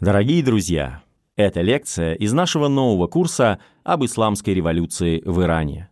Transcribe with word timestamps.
Дорогие 0.00 0.44
друзья, 0.44 1.02
это 1.34 1.60
лекция 1.60 2.14
из 2.14 2.32
нашего 2.32 2.68
нового 2.68 3.08
курса 3.08 3.58
об 3.82 4.04
исламской 4.04 4.54
революции 4.54 5.20
в 5.24 5.42
Иране. 5.42 5.90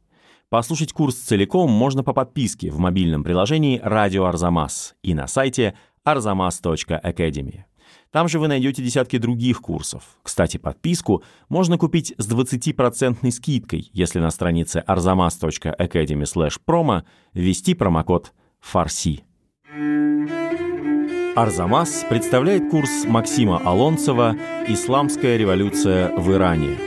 Послушать 0.48 0.92
курс 0.92 1.16
целиком 1.16 1.72
можно 1.72 2.04
по 2.04 2.12
подписке 2.12 2.70
в 2.70 2.78
мобильном 2.78 3.24
приложении 3.24 3.80
«Радио 3.82 4.26
Арзамас» 4.26 4.94
и 5.02 5.12
на 5.12 5.26
сайте 5.26 5.74
arzamas.academy. 6.06 7.64
Там 8.12 8.28
же 8.28 8.38
вы 8.38 8.46
найдете 8.46 8.80
десятки 8.80 9.18
других 9.18 9.60
курсов. 9.60 10.04
Кстати, 10.22 10.56
подписку 10.56 11.24
можно 11.48 11.76
купить 11.76 12.14
с 12.16 12.32
20% 12.32 13.28
скидкой, 13.32 13.90
если 13.92 14.20
на 14.20 14.30
странице 14.30 14.84
arzamas.academy 14.86 16.52
promo 16.64 17.02
ввести 17.34 17.74
промокод 17.74 18.32
«Фарси». 18.60 19.24
Арзамас 21.36 22.06
представляет 22.08 22.70
курс 22.70 23.04
Максима 23.04 23.58
Алонцева 23.58 24.34
«Исламская 24.68 25.36
революция 25.36 26.10
в 26.16 26.32
Иране. 26.32 26.78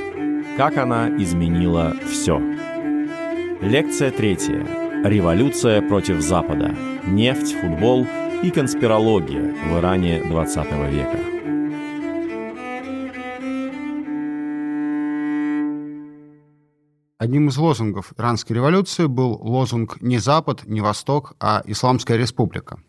Как 0.57 0.75
она 0.77 1.07
изменила 1.21 1.93
все». 2.09 2.39
Лекция 3.61 4.09
третья. 4.09 4.65
Революция 5.05 5.87
против 5.87 6.21
Запада. 6.21 6.75
Нефть, 7.05 7.53
футбол 7.61 8.07
и 8.41 8.49
конспирология 8.49 9.53
в 9.69 9.77
Иране 9.77 10.23
20 10.23 10.57
века. 10.89 11.19
Одним 17.19 17.49
из 17.49 17.57
лозунгов 17.57 18.13
иранской 18.17 18.55
революции 18.55 19.05
был 19.05 19.33
лозунг 19.33 20.01
«Не 20.01 20.17
Запад, 20.17 20.63
не 20.65 20.81
Восток, 20.81 21.35
а 21.39 21.61
Исламская 21.67 22.17
республика». 22.17 22.79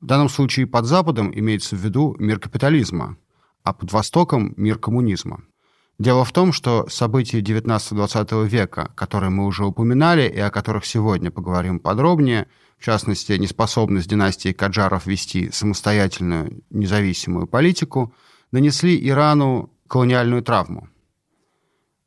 В 0.00 0.06
данном 0.06 0.28
случае 0.28 0.66
под 0.66 0.84
Западом 0.84 1.32
имеется 1.34 1.74
в 1.74 1.80
виду 1.80 2.14
мир 2.18 2.38
капитализма, 2.38 3.16
а 3.64 3.72
под 3.72 3.92
Востоком– 3.92 4.54
мир 4.56 4.78
коммунизма. 4.78 5.42
Дело 5.98 6.24
в 6.24 6.30
том, 6.30 6.52
что 6.52 6.88
события 6.88 7.40
19-20 7.40 8.46
века, 8.46 8.92
которые 8.94 9.30
мы 9.30 9.46
уже 9.46 9.64
упоминали 9.64 10.28
и 10.28 10.38
о 10.38 10.50
которых 10.50 10.86
сегодня 10.86 11.32
поговорим 11.32 11.80
подробнее, 11.80 12.46
в 12.78 12.84
частности, 12.84 13.32
неспособность 13.32 14.08
династии 14.08 14.52
Каджаров 14.52 15.06
вести 15.06 15.50
самостоятельную 15.50 16.62
независимую 16.70 17.48
политику, 17.48 18.14
нанесли 18.52 18.96
Ирану 19.08 19.72
колониальную 19.88 20.42
травму– 20.42 20.88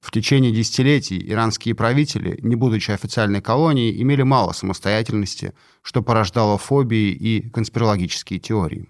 в 0.01 0.09
течение 0.09 0.51
десятилетий 0.51 1.23
иранские 1.31 1.75
правители, 1.75 2.39
не 2.41 2.55
будучи 2.55 2.91
официальной 2.91 3.39
колонией, 3.39 4.01
имели 4.01 4.23
мало 4.23 4.51
самостоятельности, 4.51 5.53
что 5.83 6.01
порождало 6.01 6.57
фобии 6.57 7.11
и 7.11 7.49
конспирологические 7.49 8.39
теории. 8.39 8.89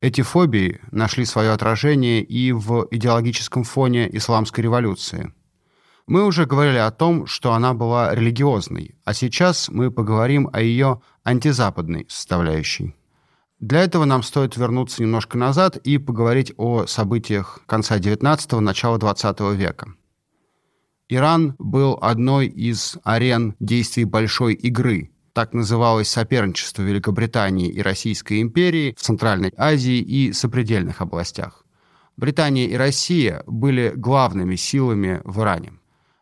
Эти 0.00 0.22
фобии 0.22 0.80
нашли 0.90 1.26
свое 1.26 1.50
отражение 1.50 2.22
и 2.22 2.52
в 2.52 2.88
идеологическом 2.90 3.64
фоне 3.64 4.08
исламской 4.16 4.64
революции. 4.64 5.32
Мы 6.06 6.24
уже 6.24 6.46
говорили 6.46 6.78
о 6.78 6.90
том, 6.90 7.26
что 7.26 7.52
она 7.52 7.74
была 7.74 8.14
религиозной, 8.14 8.94
а 9.04 9.12
сейчас 9.12 9.68
мы 9.68 9.90
поговорим 9.90 10.48
о 10.52 10.62
ее 10.62 11.02
антизападной 11.24 12.06
составляющей. 12.08 12.94
Для 13.60 13.82
этого 13.82 14.06
нам 14.06 14.22
стоит 14.22 14.56
вернуться 14.56 15.02
немножко 15.02 15.36
назад 15.36 15.76
и 15.76 15.98
поговорить 15.98 16.54
о 16.56 16.86
событиях 16.86 17.60
конца 17.66 17.98
XIX– 17.98 18.60
начала 18.60 18.96
XX 18.96 19.54
века. 19.54 19.94
Иран 21.10 21.54
был 21.58 21.98
одной 22.02 22.48
из 22.48 22.98
арен 23.02 23.54
действий 23.60 24.04
большой 24.04 24.52
игры. 24.52 25.10
Так 25.32 25.54
называлось 25.54 26.08
соперничество 26.08 26.82
Великобритании 26.82 27.70
и 27.70 27.80
Российской 27.80 28.42
империи 28.42 28.94
в 28.94 29.00
Центральной 29.00 29.54
Азии 29.56 30.00
и 30.00 30.34
сопредельных 30.34 31.00
областях. 31.00 31.64
Британия 32.18 32.66
и 32.66 32.74
Россия 32.74 33.42
были 33.46 33.92
главными 33.96 34.56
силами 34.56 35.22
в 35.24 35.40
Иране. 35.40 35.72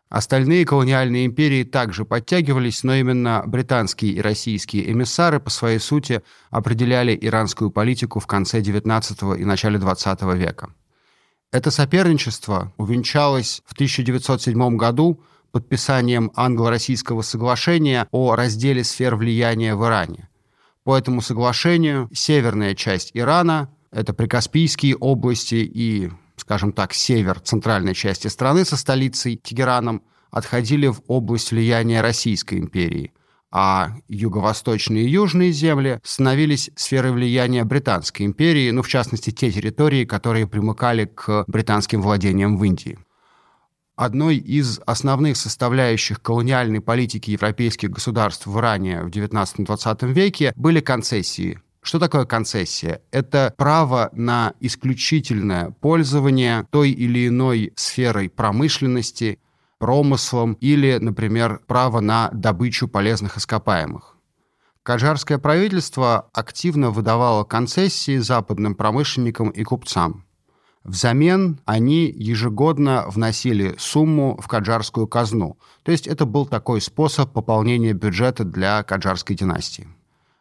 Остальные 0.07 0.65
колониальные 0.65 1.25
империи 1.25 1.65
также 1.65 2.05
подтягивались, 2.05 2.83
но 2.83 2.95
именно 2.95 3.43
британские 3.45 4.13
и 4.13 4.21
российские 4.21 4.89
эмиссары 4.89 5.41
по 5.41 5.49
своей 5.49 5.79
сути 5.79 6.21
определяли 6.49 7.17
иранскую 7.19 7.71
политику 7.71 8.21
в 8.21 8.27
конце 8.27 8.61
XIX 8.61 9.37
и 9.37 9.43
начале 9.43 9.79
XX 9.79 10.37
века. 10.37 10.69
Это 11.51 11.71
соперничество 11.71 12.73
увенчалось 12.77 13.61
в 13.65 13.73
1907 13.73 14.75
году 14.75 15.23
подписанием 15.51 16.31
англо-российского 16.35 17.21
соглашения 17.21 18.07
о 18.11 18.35
разделе 18.35 18.83
сфер 18.83 19.15
влияния 19.15 19.75
в 19.75 19.85
Иране. 19.85 20.27
По 20.83 20.97
этому 20.97 21.21
соглашению 21.21 22.09
северная 22.13 22.75
часть 22.75 23.11
Ирана, 23.13 23.69
это 23.91 24.13
Прикаспийские 24.13 24.97
области 24.97 25.55
и, 25.55 26.11
скажем 26.35 26.73
так, 26.73 26.93
север 26.93 27.39
центральной 27.39 27.95
части 27.95 28.27
страны 28.27 28.65
со 28.65 28.75
столицей 28.75 29.37
Тегераном, 29.37 30.03
отходили 30.31 30.87
в 30.87 31.01
область 31.07 31.51
влияния 31.51 32.01
Российской 32.01 32.59
империи– 32.59 33.13
а 33.59 33.95
юго-восточные 34.07 35.05
и 35.05 35.09
южные 35.09 35.51
земли 35.51 35.99
становились 36.03 36.69
сферой 36.75 37.11
влияния 37.11 37.63
Британской 37.63 38.23
империи, 38.23 38.69
ну, 38.69 38.83
в 38.83 38.87
частности, 38.87 39.31
те 39.31 39.49
территории, 39.51 40.05
которые 40.05 40.45
примыкали 40.45 41.05
к 41.05 41.43
британским 41.47 42.03
владениям 42.03 42.55
в 42.55 42.63
Индии. 42.63 42.99
Одной 43.95 44.37
из 44.37 44.79
основных 44.85 45.37
составляющих 45.37 46.21
колониальной 46.21 46.81
политики 46.81 47.31
европейских 47.31 47.89
государств 47.89 48.45
в 48.45 48.59
Иране 48.59 49.01
в 49.01 49.07
XIX-XX 49.07 50.13
веке 50.13 50.53
были 50.55 50.79
концессии. 50.79 51.59
Что 51.81 51.97
такое 51.97 52.25
концессия? 52.25 53.01
Это 53.09 53.55
право 53.57 54.11
на 54.13 54.53
исключительное 54.59 55.71
пользование 55.71 56.67
той 56.69 56.91
или 56.91 57.27
иной 57.27 57.73
сферой 57.75 58.29
промышленности 58.29 59.39
промыслом 59.77 60.53
или, 60.53 60.97
например, 60.97 61.61
право 61.67 61.99
на 61.99 62.29
добычу 62.33 62.87
полезных 62.87 63.37
ископаемых. 63.37 64.15
Каджарское 64.83 65.37
правительство 65.37 66.29
активно 66.33 66.91
выдавало 66.91 67.43
концессии 67.43 68.17
западным 68.17 68.73
промышленникам 68.73 69.49
и 69.49 69.63
купцам. 69.63 70.23
Взамен 70.85 71.59
они 71.65 72.05
ежегодно 72.05 73.03
вносили 73.09 73.75
сумму 73.77 74.39
в 74.41 74.47
каджарскую 74.47 75.05
казну. 75.05 75.59
То 75.83 75.91
есть 75.91 76.07
это 76.07 76.25
был 76.25 76.45
такой 76.45 76.79
способ 76.79 77.33
пополнения 77.33 77.91
бюджета 77.91 78.45
для 78.45 78.83
каджарской 78.83 79.35
династии. 79.35 79.89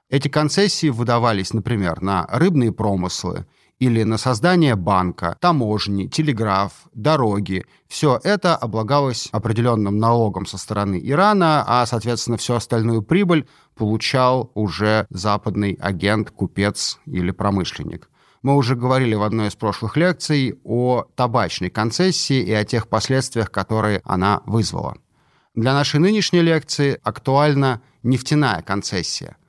Эти 0.09 0.29
концессии 0.29 0.89
выдавались, 0.89 1.53
например, 1.53 2.01
на 2.01 2.29
рыбные 2.31 2.71
промыслы 2.71 3.47
или 3.79 4.03
на 4.05 4.17
создание 4.17 4.75
банка, 4.75 5.37
таможни, 5.41 6.07
телеграф, 6.07 6.73
дороги. 6.95 7.67
Все 7.89 8.19
это 8.23 8.57
облагалось 8.57 9.29
определенным 9.33 9.99
налогом 9.99 10.47
со 10.47 10.57
стороны 10.59 11.01
Ирана, 11.03 11.65
а, 11.67 11.85
соответственно, 11.87 12.39
всю 12.39 12.55
остальную 12.55 13.03
прибыль 13.03 13.47
получал 13.75 14.51
уже 14.55 15.07
западный 15.11 15.75
агент, 15.81 16.31
купец 16.31 16.99
или 17.07 17.31
промышленник. 17.31 18.09
Мы 18.43 18.55
уже 18.55 18.77
говорили 18.77 19.15
в 19.15 19.23
одной 19.23 19.49
из 19.49 19.57
прошлых 19.57 19.97
лекций 19.97 20.59
о 20.65 21.05
табачной 21.15 21.69
концессии 21.69 22.41
и 22.41 22.53
о 22.53 22.65
тех 22.65 22.89
последствиях, 22.89 23.51
которые 23.51 24.01
она 24.05 24.41
вызвала. 24.47 24.97
Для 25.55 25.75
нашей 25.75 26.01
нынешней 26.01 26.43
лекции 26.43 26.99
актуальна 27.03 27.83
нефтяная 28.03 28.63
концессия– 28.63 29.37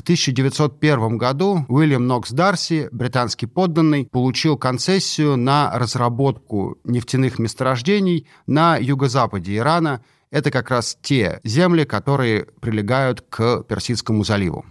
в 0.00 0.02
1901 0.02 1.18
году 1.18 1.66
Уильям 1.68 2.06
Нокс 2.06 2.30
Дарси, 2.30 2.88
британский 2.90 3.44
подданный, 3.44 4.06
получил 4.06 4.56
концессию 4.56 5.36
на 5.36 5.70
разработку 5.78 6.78
нефтяных 6.84 7.38
месторождений 7.38 8.26
на 8.46 8.78
юго-западе 8.78 9.58
Ирана. 9.58 10.02
Это 10.30 10.50
как 10.50 10.70
раз 10.70 10.96
те 11.02 11.40
земли, 11.44 11.84
которые 11.84 12.46
прилегают 12.62 13.20
к 13.28 13.62
Персидскому 13.64 14.24
заливу. 14.24 14.64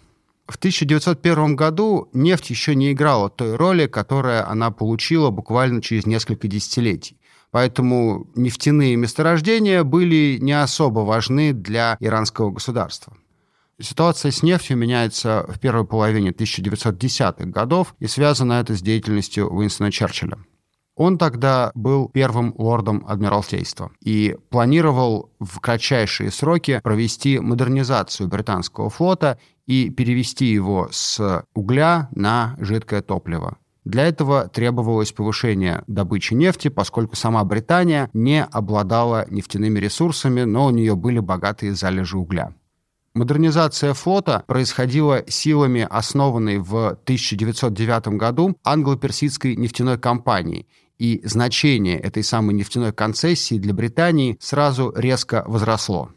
В 0.48 0.56
1901 0.56 1.56
году 1.56 2.10
нефть 2.12 2.50
еще 2.50 2.74
не 2.74 2.92
играла 2.92 3.30
той 3.30 3.56
роли, 3.56 3.86
которую 3.86 4.50
она 4.50 4.72
получила 4.72 5.30
буквально 5.30 5.84
через 5.84 6.08
несколько 6.08 6.48
десятилетий. 6.48 7.20
Поэтому 7.52 8.26
нефтяные 8.34 8.96
месторождения 8.96 9.84
были 9.84 10.40
не 10.42 10.60
особо 10.60 11.02
важны 11.02 11.54
для 11.54 11.98
иранского 12.00 12.50
государства. 12.50 13.16
Ситуация 13.82 14.32
с 14.32 14.44
нефтью 14.44 14.78
меняется 14.78 15.46
в 15.48 15.60
первой 15.60 15.86
половине 15.86 16.32
1910-х 16.32 17.46
годов, 17.46 17.96
и 18.00 18.08
связано 18.08 18.54
это 18.54 18.76
с 18.76 18.82
деятельностью 18.82 19.48
Уинстона 19.50 19.92
Черчилля. 19.92 20.38
Он 20.96 21.18
тогда 21.18 21.72
был 21.76 22.10
первым 22.10 22.54
лордом 22.58 23.06
Адмиралтейства 23.08 23.92
и 24.04 24.36
планировал 24.50 25.32
в 25.40 25.62
кратчайшие 25.62 26.30
сроки 26.30 26.82
провести 26.84 27.40
модернизацию 27.40 28.28
британского 28.28 28.90
флота 28.90 29.40
и 29.66 29.90
перевести 29.90 30.48
его 30.48 30.90
с 30.92 31.46
угля 31.54 32.10
на 32.12 32.58
жидкое 32.60 33.02
топливо. 33.02 33.58
Для 33.86 34.08
этого 34.08 34.50
требовалось 34.50 35.14
повышение 35.14 35.86
добычи 35.88 36.34
нефти, 36.34 36.68
поскольку 36.68 37.16
сама 37.16 37.46
Британия 37.46 38.10
не 38.12 38.44
обладала 38.44 39.26
нефтяными 39.30 39.80
ресурсами, 39.80 40.42
но 40.42 40.66
у 40.66 40.70
нее 40.70 40.98
были 40.98 41.20
богатые 41.20 41.76
залежи 41.76 42.18
угля. 42.18 42.54
Модернизация 43.14 43.94
флота 43.94 44.44
происходила 44.46 45.24
силами, 45.28 45.88
основанной 45.90 46.60
в 46.60 46.90
1909 46.90 48.18
году 48.20 48.56
англо-персидской 48.64 49.56
нефтяной 49.56 49.98
компании, 49.98 50.68
и 51.00 51.22
значение 51.24 51.98
этой 51.98 52.24
самой 52.24 52.54
нефтяной 52.54 52.94
концессии 52.94 53.58
для 53.58 53.74
Британии 53.74 54.38
сразу 54.40 54.94
резко 54.96 55.44
возросло. 55.48 56.12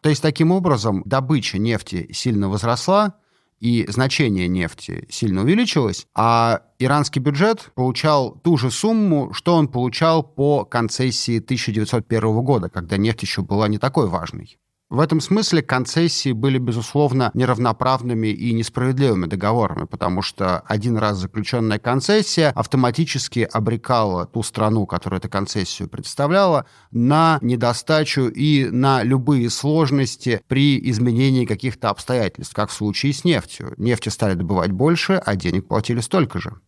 То 0.00 0.08
есть, 0.08 0.22
таким 0.22 0.52
образом, 0.52 1.02
добыча 1.04 1.58
нефти 1.58 2.08
сильно 2.12 2.48
возросла, 2.48 3.14
и 3.58 3.86
значение 3.88 4.48
нефти 4.48 5.06
сильно 5.10 5.42
увеличилось, 5.42 6.06
а 6.14 6.62
иранский 6.78 7.20
бюджет 7.20 7.72
получал 7.74 8.32
ту 8.44 8.56
же 8.56 8.70
сумму, 8.70 9.32
что 9.32 9.54
он 9.54 9.68
получал 9.68 10.22
по 10.22 10.64
концессии 10.64 11.38
1901 11.38 12.42
года, 12.42 12.68
когда 12.68 12.96
нефть 12.96 13.22
еще 13.22 13.42
была 13.42 13.66
не 13.68 13.78
такой 13.78 14.08
важной. 14.08 14.58
В 14.88 15.00
этом 15.00 15.20
смысле 15.20 15.62
концессии 15.62 16.30
были, 16.30 16.58
безусловно, 16.58 17.32
неравноправными 17.34 18.28
и 18.28 18.52
несправедливыми 18.52 19.26
договорами, 19.26 19.84
потому 19.84 20.22
что 20.22 20.60
один 20.60 20.96
раз 20.96 21.18
заключенная 21.18 21.80
концессия 21.80 22.50
автоматически 22.50 23.48
обрекала 23.52 24.26
ту 24.26 24.44
страну, 24.44 24.86
которая 24.86 25.18
эту 25.18 25.28
концессию 25.28 25.88
представляла, 25.88 26.66
на 26.92 27.38
недостачу 27.42 28.28
и 28.28 28.66
на 28.70 29.02
любые 29.02 29.50
сложности 29.50 30.40
при 30.46 30.78
изменении 30.90 31.46
каких-то 31.46 31.90
обстоятельств, 31.90 32.54
как 32.54 32.70
в 32.70 32.72
случае 32.72 33.12
с 33.12 33.24
нефтью. 33.24 33.74
Нефти 33.78 34.08
стали 34.08 34.34
добывать 34.34 34.70
больше, 34.70 35.14
а 35.14 35.34
денег 35.34 35.66
платили 35.66 36.00
столько 36.00 36.38
же. 36.38 36.60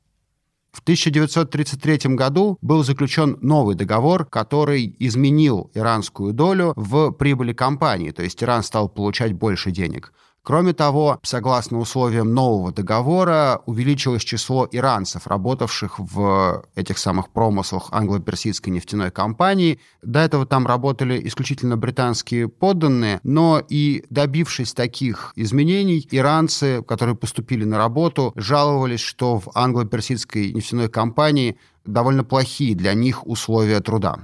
В 0.73 0.81
1933 0.81 2.15
году 2.15 2.59
был 2.61 2.85
заключен 2.85 3.39
новый 3.41 3.75
договор, 3.75 4.27
который 4.27 4.95
изменил 4.99 5.71
иранскую 5.75 6.33
долю 6.33 6.73
в 6.77 7.11
прибыли 7.13 7.53
компании, 7.53 8.11
то 8.11 8.23
есть 8.23 8.43
Иран 8.43 8.63
стал 8.63 8.89
получать 8.89 9.33
больше 9.33 9.71
денег. 9.71 10.13
Кроме 10.49 10.73
того, 10.73 11.19
согласно 11.23 11.79
условиям 11.79 12.33
нового 12.33 12.73
договора, 12.73 13.61
увеличилось 13.67 14.25
число 14.25 14.67
иранцев, 14.73 15.27
работавших 15.27 15.99
в 15.99 16.65
этих 16.75 16.97
самых 16.97 17.29
промыслах 17.29 17.89
англо-персидской 17.91 18.73
нефтяной 18.73 19.11
компании. 19.11 19.79
До 20.01 20.21
этого 20.21 20.47
там 20.47 20.67
работали 20.67 21.21
исключительно 21.29 21.77
британские 21.77 22.49
подданные, 22.49 23.21
но 23.25 23.63
и 23.69 24.07
добившись 24.09 24.73
таких 24.73 25.35
изменений, 25.37 26.09
иранцы, 26.11 26.83
которые 26.83 27.15
поступили 27.15 27.65
на 27.65 27.77
работу, 27.77 28.33
жаловались, 28.35 29.01
что 29.01 29.39
в 29.39 29.51
англо-персидской 29.55 30.55
нефтяной 30.55 30.89
компании 30.89 31.59
довольно 31.85 32.25
плохие 32.25 32.75
для 32.75 32.95
них 32.95 33.27
условия 33.27 33.81
труда. 33.81 34.21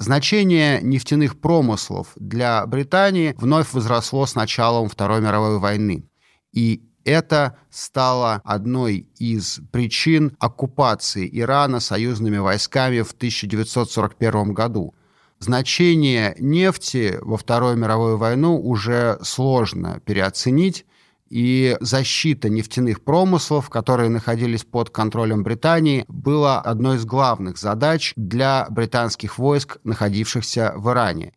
Значение 0.00 0.80
нефтяных 0.80 1.38
промыслов 1.38 2.12
для 2.16 2.64
Британии 2.64 3.34
вновь 3.36 3.74
возросло 3.74 4.24
с 4.24 4.34
началом 4.34 4.88
Второй 4.88 5.20
мировой 5.20 5.58
войны. 5.58 6.08
И 6.54 6.88
это 7.04 7.58
стало 7.68 8.40
одной 8.42 9.10
из 9.18 9.60
причин 9.70 10.34
оккупации 10.38 11.28
Ирана 11.30 11.80
союзными 11.80 12.38
войсками 12.38 13.02
в 13.02 13.12
1941 13.12 14.54
году. 14.54 14.94
Значение 15.38 16.34
нефти 16.38 17.18
во 17.20 17.36
Вторую 17.36 17.76
мировую 17.76 18.16
войну 18.16 18.58
уже 18.58 19.18
сложно 19.20 20.00
переоценить, 20.06 20.86
и 21.30 21.76
защита 21.80 22.48
нефтяных 22.48 23.02
промыслов, 23.02 23.70
которые 23.70 24.10
находились 24.10 24.64
под 24.64 24.90
контролем 24.90 25.44
Британии, 25.44 26.04
была 26.08 26.60
одной 26.60 26.96
из 26.96 27.04
главных 27.04 27.56
задач 27.56 28.12
для 28.16 28.66
британских 28.68 29.38
войск, 29.38 29.78
находившихся 29.84 30.74
в 30.76 30.90
Иране. 30.90 31.32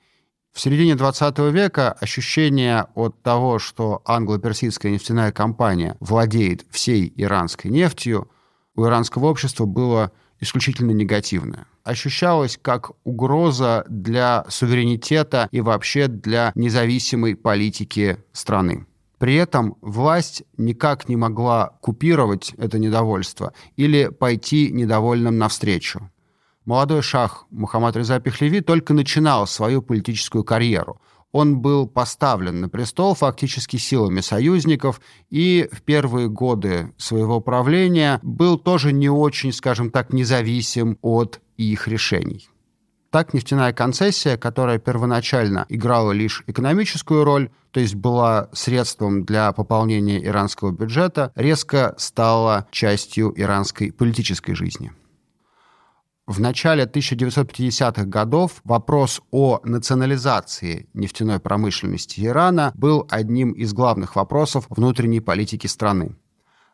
В 0.51 0.59
середине 0.59 0.95
20 0.95 1.39
века 1.51 1.91
ощущение 1.93 2.87
от 2.95 3.21
того, 3.23 3.59
что 3.59 4.01
англо-персидская 4.05 4.91
нефтяная 4.91 5.31
компания 5.31 5.95
владеет 5.99 6.65
всей 6.69 7.11
иранской 7.15 7.71
нефтью, 7.71 8.29
у 8.75 8.85
иранского 8.85 9.27
общества 9.27 9.65
было 9.65 10.11
исключительно 10.39 10.91
негативное. 10.91 11.65
Ощущалось 11.83 12.59
как 12.61 12.91
угроза 13.03 13.85
для 13.89 14.45
суверенитета 14.47 15.47
и 15.51 15.61
вообще 15.61 16.07
для 16.07 16.51
независимой 16.55 17.35
политики 17.35 18.17
страны. 18.31 18.85
При 19.23 19.35
этом 19.35 19.77
власть 19.79 20.43
никак 20.57 21.07
не 21.07 21.15
могла 21.15 21.77
купировать 21.79 22.53
это 22.57 22.77
недовольство 22.77 23.53
или 23.77 24.09
пойти 24.09 24.69
недовольным 24.69 25.37
навстречу. 25.37 26.11
Молодой 26.65 27.01
шах 27.01 27.45
Мухаммад 27.49 27.95
Реза 27.95 28.19
Пехлеви 28.19 28.59
только 28.59 28.93
начинал 28.93 29.47
свою 29.47 29.81
политическую 29.81 30.43
карьеру. 30.43 30.99
Он 31.31 31.61
был 31.61 31.87
поставлен 31.87 32.59
на 32.59 32.67
престол 32.67 33.15
фактически 33.15 33.77
силами 33.77 34.19
союзников 34.19 34.99
и 35.29 35.69
в 35.71 35.83
первые 35.83 36.27
годы 36.27 36.93
своего 36.97 37.39
правления 37.39 38.19
был 38.23 38.57
тоже 38.59 38.91
не 38.91 39.07
очень, 39.07 39.53
скажем 39.53 39.89
так, 39.89 40.11
независим 40.11 40.97
от 41.01 41.39
их 41.55 41.87
решений. 41.87 42.49
Так 43.13 43.35
нефтяная 43.35 43.73
концессия, 43.73 44.37
которая 44.37 44.79
первоначально 44.79 45.67
играла 45.69 46.13
лишь 46.13 46.43
экономическую 46.47 47.23
роль, 47.23 47.51
то 47.69 47.79
есть 47.79 47.93
была 47.93 48.49
средством 48.53 49.23
для 49.23 49.51
пополнения 49.51 50.25
иранского 50.25 50.71
бюджета, 50.71 51.31
резко 51.35 51.93
стала 51.99 52.65
частью 52.71 53.31
иранской 53.39 53.91
политической 53.91 54.55
жизни. 54.55 54.93
В 56.25 56.39
начале 56.39 56.85
1950-х 56.85 58.05
годов 58.05 58.61
вопрос 58.63 59.21
о 59.29 59.59
национализации 59.63 60.89
нефтяной 60.95 61.39
промышленности 61.39 62.19
Ирана 62.25 62.71
был 62.73 63.05
одним 63.11 63.51
из 63.51 63.73
главных 63.73 64.15
вопросов 64.15 64.65
внутренней 64.69 65.19
политики 65.19 65.67
страны. 65.67 66.15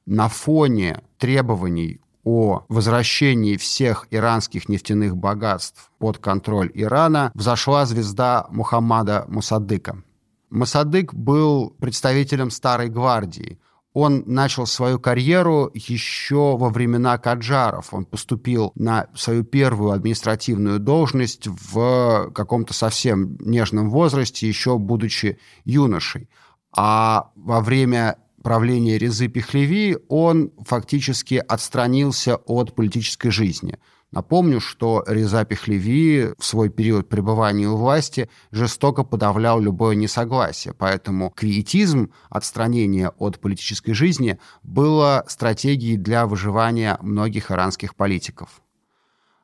На 0.06 0.30
фоне 0.30 1.02
требований 1.18 2.00
о 2.30 2.66
возвращении 2.70 3.58
всех 3.58 4.06
иранских 4.12 4.70
нефтяных 4.70 5.18
богатств 5.18 5.92
под 5.98 6.20
контроль 6.20 6.70
Ирана 6.76 7.32
взошла 7.34 7.88
звезда 7.88 8.46
Мухаммада 8.52 9.26
Мусадыка. 9.28 10.04
Мусадык 10.52 11.12
был 11.12 11.72
представителем 11.80 12.52
Старой 12.52 12.90
гвардии. 12.90 13.60
Он 13.94 14.24
начал 14.28 14.68
свою 14.68 15.00
карьеру 15.00 15.72
еще 15.74 16.56
во 16.56 16.70
времена 16.70 17.18
Каджаров. 17.18 17.96
Он 17.96 18.06
поступил 18.06 18.74
на 18.76 19.08
свою 19.16 19.44
первую 19.44 19.92
административную 19.94 20.80
должность 20.80 21.48
в 21.48 22.30
каком-то 22.36 22.76
совсем 22.76 23.38
нежном 23.40 23.90
возрасте, 23.90 24.48
еще 24.48 24.78
будучи 24.78 25.40
юношей. 25.66 26.30
А 26.78 27.32
во 27.36 27.62
время 27.62 28.18
правления 28.44 28.98
Резы 28.98 29.28
Пехлеви 29.28 29.98
он 30.08 30.52
фактически 30.66 31.36
отстранился 31.36 32.38
от 32.38 32.76
политической 32.76 33.30
жизни. 33.30 33.78
Напомню, 34.12 34.60
что 34.60 35.04
Реза 35.08 35.46
Пехлеви 35.46 36.34
в 36.38 36.44
свой 36.44 36.70
период 36.70 37.10
пребывания 37.10 37.68
у 37.68 37.78
власти 37.78 38.28
жестоко 38.52 39.04
подавлял 39.04 39.60
любое 39.60 39.96
несогласие, 39.96 40.74
поэтому 40.74 41.30
квиетизм, 41.30 42.12
отстранение 42.30 43.10
от 43.20 43.40
политической 43.40 43.94
жизни, 43.94 44.40
было 44.64 45.24
стратегией 45.28 45.98
для 45.98 46.26
выживания 46.26 46.98
многих 47.02 47.52
иранских 47.52 47.96
политиков. 47.96 48.62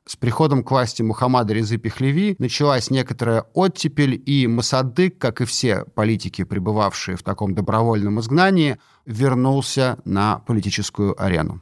С 0.08 0.16
приходом 0.16 0.64
к 0.64 0.70
власти 0.70 1.02
Мухаммада 1.02 1.54
Резы 1.54 1.78
Пехлеви 1.78 2.36
началась 2.38 2.92
некоторая 2.92 3.46
оттепель, 3.54 4.22
и 4.24 4.46
Масадык, 4.46 5.18
как 5.18 5.42
и 5.42 5.46
все 5.46 5.84
политики, 5.96 6.44
пребывавшие 6.44 7.18
в 7.18 7.24
таком 7.24 7.56
добровольном 7.56 8.20
изгнании, 8.20 8.78
вернулся 9.08 9.98
на 10.06 10.40
политическую 10.40 11.20
арену. 11.22 11.62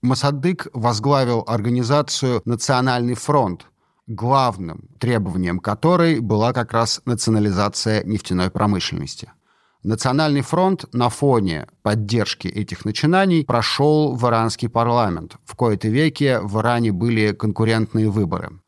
Масадык 0.00 0.68
возглавил 0.72 1.44
организацию 1.46 2.40
«Национальный 2.44 3.14
фронт», 3.14 3.66
главным 4.06 4.88
требованием 5.00 5.58
которой 5.58 6.20
была 6.20 6.52
как 6.52 6.72
раз 6.72 7.02
национализация 7.04 8.04
нефтяной 8.04 8.50
промышленности– 8.50 9.32
Национальный 9.82 10.42
фронт 10.42 10.84
на 10.92 11.08
фоне 11.08 11.66
поддержки 11.82 12.48
этих 12.48 12.84
начинаний 12.84 13.44
прошел 13.46 14.14
в 14.14 14.26
иранский 14.28 14.68
парламент. 14.68 15.36
В 15.46 15.54
кои-то 15.54 15.88
веке 15.88 16.38
в 16.40 16.60
Иране 16.60 16.92
были 16.92 17.32
конкурентные 17.32 18.10
выборы. 18.10 18.60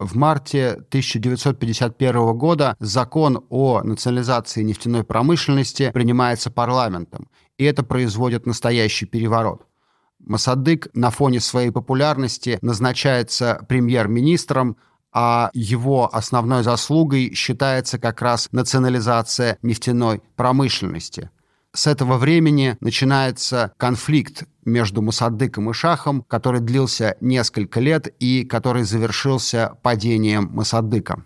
В 0.00 0.16
марте 0.16 0.70
1951 0.72 2.36
года 2.36 2.74
закон 2.80 3.44
о 3.48 3.82
национализации 3.82 4.64
нефтяной 4.64 5.04
промышленности 5.04 5.92
принимается 5.92 6.50
парламентом, 6.50 7.28
и 7.56 7.64
это 7.64 7.84
производит 7.84 8.44
настоящий 8.44 9.06
переворот. 9.06 9.64
Масадык 10.18 10.88
на 10.94 11.10
фоне 11.10 11.38
своей 11.38 11.70
популярности 11.70 12.58
назначается 12.60 13.64
премьер-министром, 13.68 14.78
а 15.14 15.50
его 15.54 16.14
основной 16.14 16.64
заслугой 16.64 17.32
считается 17.34 17.98
как 17.98 18.20
раз 18.20 18.48
национализация 18.50 19.58
нефтяной 19.62 20.20
промышленности. 20.34 21.30
С 21.72 21.86
этого 21.86 22.18
времени 22.18 22.76
начинается 22.80 23.72
конфликт 23.76 24.44
между 24.64 25.02
Мусаддыком 25.02 25.70
и 25.70 25.72
Шахом, 25.72 26.22
который 26.22 26.60
длился 26.60 27.16
несколько 27.20 27.80
лет 27.80 28.08
и 28.18 28.44
который 28.44 28.82
завершился 28.82 29.76
падением 29.82 30.50
Мусаддыка. 30.52 31.24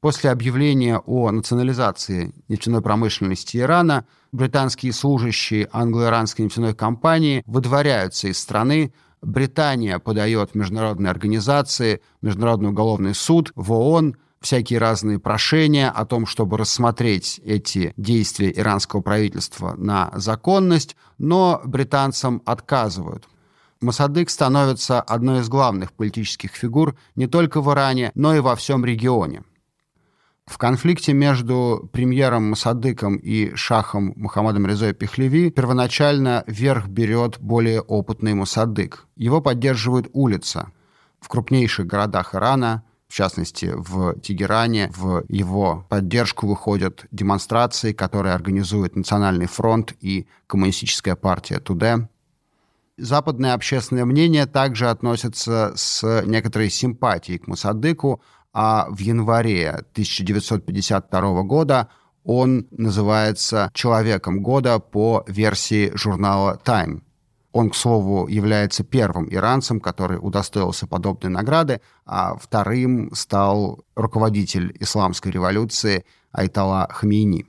После 0.00 0.30
объявления 0.30 0.98
о 0.98 1.30
национализации 1.30 2.32
нефтяной 2.48 2.80
промышленности 2.80 3.58
Ирана 3.58 4.06
британские 4.32 4.94
служащие 4.94 5.68
англо-иранской 5.72 6.46
нефтяной 6.46 6.74
компании 6.74 7.42
выдворяются 7.46 8.28
из 8.28 8.38
страны, 8.38 8.94
Британия 9.22 9.98
подает 9.98 10.50
в 10.50 10.54
международные 10.54 11.10
организации, 11.10 12.00
Международный 12.22 12.70
уголовный 12.70 13.14
суд, 13.14 13.52
в 13.54 13.72
ООН, 13.72 14.16
всякие 14.40 14.78
разные 14.78 15.18
прошения 15.18 15.90
о 15.90 16.06
том, 16.06 16.24
чтобы 16.24 16.56
рассмотреть 16.56 17.40
эти 17.44 17.92
действия 17.96 18.50
иранского 18.50 19.02
правительства 19.02 19.74
на 19.76 20.10
законность, 20.14 20.96
но 21.18 21.60
британцам 21.64 22.40
отказывают. 22.46 23.28
Масадык 23.82 24.30
становится 24.30 25.00
одной 25.00 25.40
из 25.40 25.48
главных 25.48 25.92
политических 25.92 26.52
фигур 26.52 26.96
не 27.14 27.26
только 27.26 27.60
в 27.60 27.70
Иране, 27.72 28.12
но 28.14 28.34
и 28.34 28.40
во 28.40 28.56
всем 28.56 28.84
регионе. 28.84 29.42
В 30.50 30.58
конфликте 30.58 31.12
между 31.12 31.88
премьером 31.92 32.50
Масадыком 32.50 33.14
и 33.14 33.54
шахом 33.54 34.12
Мухаммадом 34.16 34.66
Резой 34.66 34.92
Пехлеви 34.92 35.48
первоначально 35.50 36.42
верх 36.48 36.88
берет 36.88 37.38
более 37.38 37.80
опытный 37.80 38.34
Масадык. 38.34 39.06
Его 39.14 39.40
поддерживает 39.40 40.10
улица. 40.12 40.72
В 41.20 41.28
крупнейших 41.28 41.86
городах 41.86 42.34
Ирана, 42.34 42.82
в 43.06 43.14
частности 43.14 43.70
в 43.72 44.18
Тегеране, 44.18 44.90
в 44.92 45.22
его 45.28 45.86
поддержку 45.88 46.48
выходят 46.48 47.06
демонстрации, 47.12 47.92
которые 47.92 48.34
организует 48.34 48.96
Национальный 48.96 49.46
фронт 49.46 49.94
и 50.00 50.26
Коммунистическая 50.48 51.14
партия 51.14 51.60
Туде. 51.60 52.08
Западное 52.98 53.54
общественное 53.54 54.04
мнение 54.04 54.46
также 54.46 54.90
относится 54.90 55.72
с 55.76 56.22
некоторой 56.26 56.70
симпатией 56.70 57.38
к 57.38 57.46
Мусадыку, 57.46 58.20
а 58.52 58.86
в 58.90 58.98
январе 58.98 59.70
1952 59.70 61.42
года 61.42 61.88
он 62.24 62.66
называется 62.70 63.70
«Человеком 63.72 64.42
года» 64.42 64.78
по 64.78 65.24
версии 65.26 65.90
журнала 65.94 66.60
Time. 66.64 67.02
Он, 67.52 67.70
к 67.70 67.74
слову, 67.74 68.28
является 68.28 68.84
первым 68.84 69.26
иранцем, 69.32 69.80
который 69.80 70.18
удостоился 70.20 70.86
подобной 70.86 71.30
награды, 71.32 71.80
а 72.06 72.36
вторым 72.36 73.12
стал 73.14 73.84
руководитель 73.96 74.76
исламской 74.78 75.32
революции 75.32 76.04
Айтала 76.30 76.88
Хамини. 76.90 77.46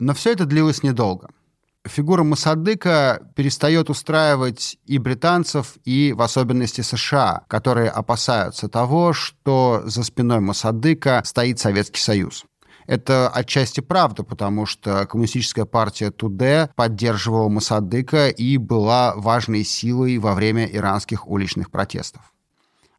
Но 0.00 0.14
все 0.14 0.32
это 0.32 0.46
длилось 0.46 0.82
недолго– 0.82 1.30
фигура 1.86 2.22
Масадыка 2.22 3.22
перестает 3.34 3.90
устраивать 3.90 4.78
и 4.86 4.98
британцев, 4.98 5.76
и 5.84 6.12
в 6.12 6.22
особенности 6.22 6.80
США, 6.80 7.42
которые 7.48 7.90
опасаются 7.90 8.68
того, 8.68 9.12
что 9.12 9.82
за 9.84 10.02
спиной 10.04 10.40
Масадыка 10.40 11.22
стоит 11.24 11.58
Советский 11.58 12.00
Союз. 12.00 12.44
Это 12.86 13.28
отчасти 13.28 13.80
правда, 13.80 14.24
потому 14.24 14.66
что 14.66 15.06
коммунистическая 15.06 15.64
партия 15.64 16.10
Туде 16.10 16.70
поддерживала 16.74 17.48
Масадыка 17.48 18.28
и 18.28 18.56
была 18.56 19.14
важной 19.14 19.62
силой 19.64 20.18
во 20.18 20.34
время 20.34 20.64
иранских 20.64 21.28
уличных 21.28 21.70
протестов. 21.70 22.22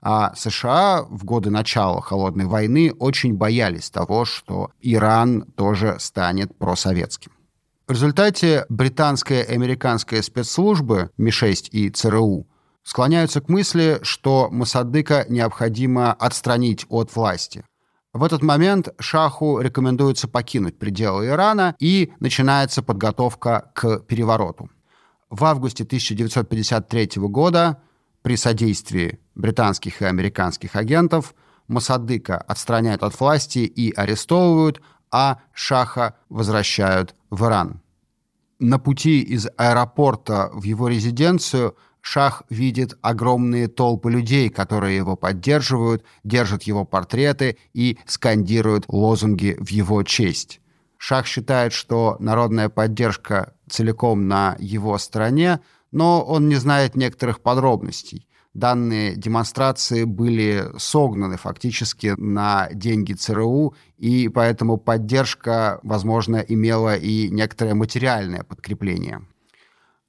А 0.02 0.34
США 0.36 1.04
в 1.10 1.26
годы 1.26 1.50
начала 1.50 2.02
Холодной 2.02 2.46
войны 2.46 2.92
очень 3.00 3.36
боялись 3.36 3.90
того, 3.90 4.26
что 4.26 4.72
Иран 4.82 5.44
тоже 5.56 5.98
станет 6.00 6.58
просоветским. 6.58 7.32
В 7.91 7.93
результате 7.93 8.65
британская 8.69 9.41
и 9.43 9.53
американская 9.53 10.21
спецслужбы 10.21 11.12
Ми-6 11.17 11.71
и 11.71 11.89
ЦРУ 11.89 12.48
склоняются 12.83 13.41
к 13.41 13.50
мысли, 13.50 14.00
что 14.01 14.48
Масадыка 14.50 15.25
необходимо 15.27 16.13
отстранить 16.13 16.86
от 16.88 17.13
власти. 17.13 17.65
В 18.13 18.24
этот 18.24 18.43
момент 18.43 18.88
Шаху 18.98 19.60
рекомендуется 19.60 20.29
покинуть 20.29 20.79
пределы 20.79 21.27
Ирана, 21.27 21.75
и 21.79 22.13
начинается 22.21 22.81
подготовка 22.81 23.71
к 23.75 24.00
перевороту. 24.07 24.69
В 25.29 25.43
августе 25.43 25.83
1953 25.83 27.10
года 27.24 27.81
при 28.21 28.38
содействии 28.38 29.19
британских 29.36 30.01
и 30.01 30.05
американских 30.05 30.77
агентов 30.77 31.36
Масадыка 31.67 32.38
отстраняют 32.38 33.03
от 33.03 33.19
власти 33.19 33.60
и 33.60 33.91
арестовывают, 33.91 34.81
а 35.12 35.39
Шаха 35.51 36.15
возвращают 36.29 37.15
в 37.29 37.43
Иран. 37.43 37.81
На 38.63 38.77
пути 38.77 39.22
из 39.22 39.48
аэропорта 39.58 40.51
в 40.53 40.62
его 40.62 40.88
резиденцию 40.88 41.75
Шах 42.00 42.44
видит 42.51 42.96
огромные 43.01 43.68
толпы 43.68 44.12
людей, 44.12 44.50
которые 44.50 44.98
его 44.98 45.15
поддерживают, 45.15 46.03
держат 46.24 46.62
его 46.63 46.86
портреты 46.86 47.58
и 47.74 47.98
скандируют 48.06 48.86
лозунги 48.88 49.58
в 49.60 49.70
его 49.70 50.03
честь. 50.03 50.62
Шах 50.98 51.25
считает, 51.25 51.74
что 51.74 52.18
народная 52.20 52.70
поддержка 52.70 53.56
целиком 53.68 54.27
на 54.27 54.56
его 54.60 55.00
стороне, 55.00 55.62
но 55.91 56.24
он 56.24 56.48
не 56.48 56.56
знает 56.56 56.96
некоторых 56.96 57.41
подробностей 57.41 58.27
данные 58.53 59.15
демонстрации 59.15 60.03
были 60.03 60.67
согнаны 60.77 61.38
фактически 61.38 62.13
на 62.17 62.70
деньги 62.74 63.13
ЦРУ, 63.13 63.75
и 63.98 64.29
поэтому 64.29 64.77
поддержка, 64.77 65.79
возможно, 65.84 66.38
имела 66.38 66.96
и 66.96 67.29
некоторое 67.29 67.75
материальное 67.75 68.43
подкрепление. 68.43 69.22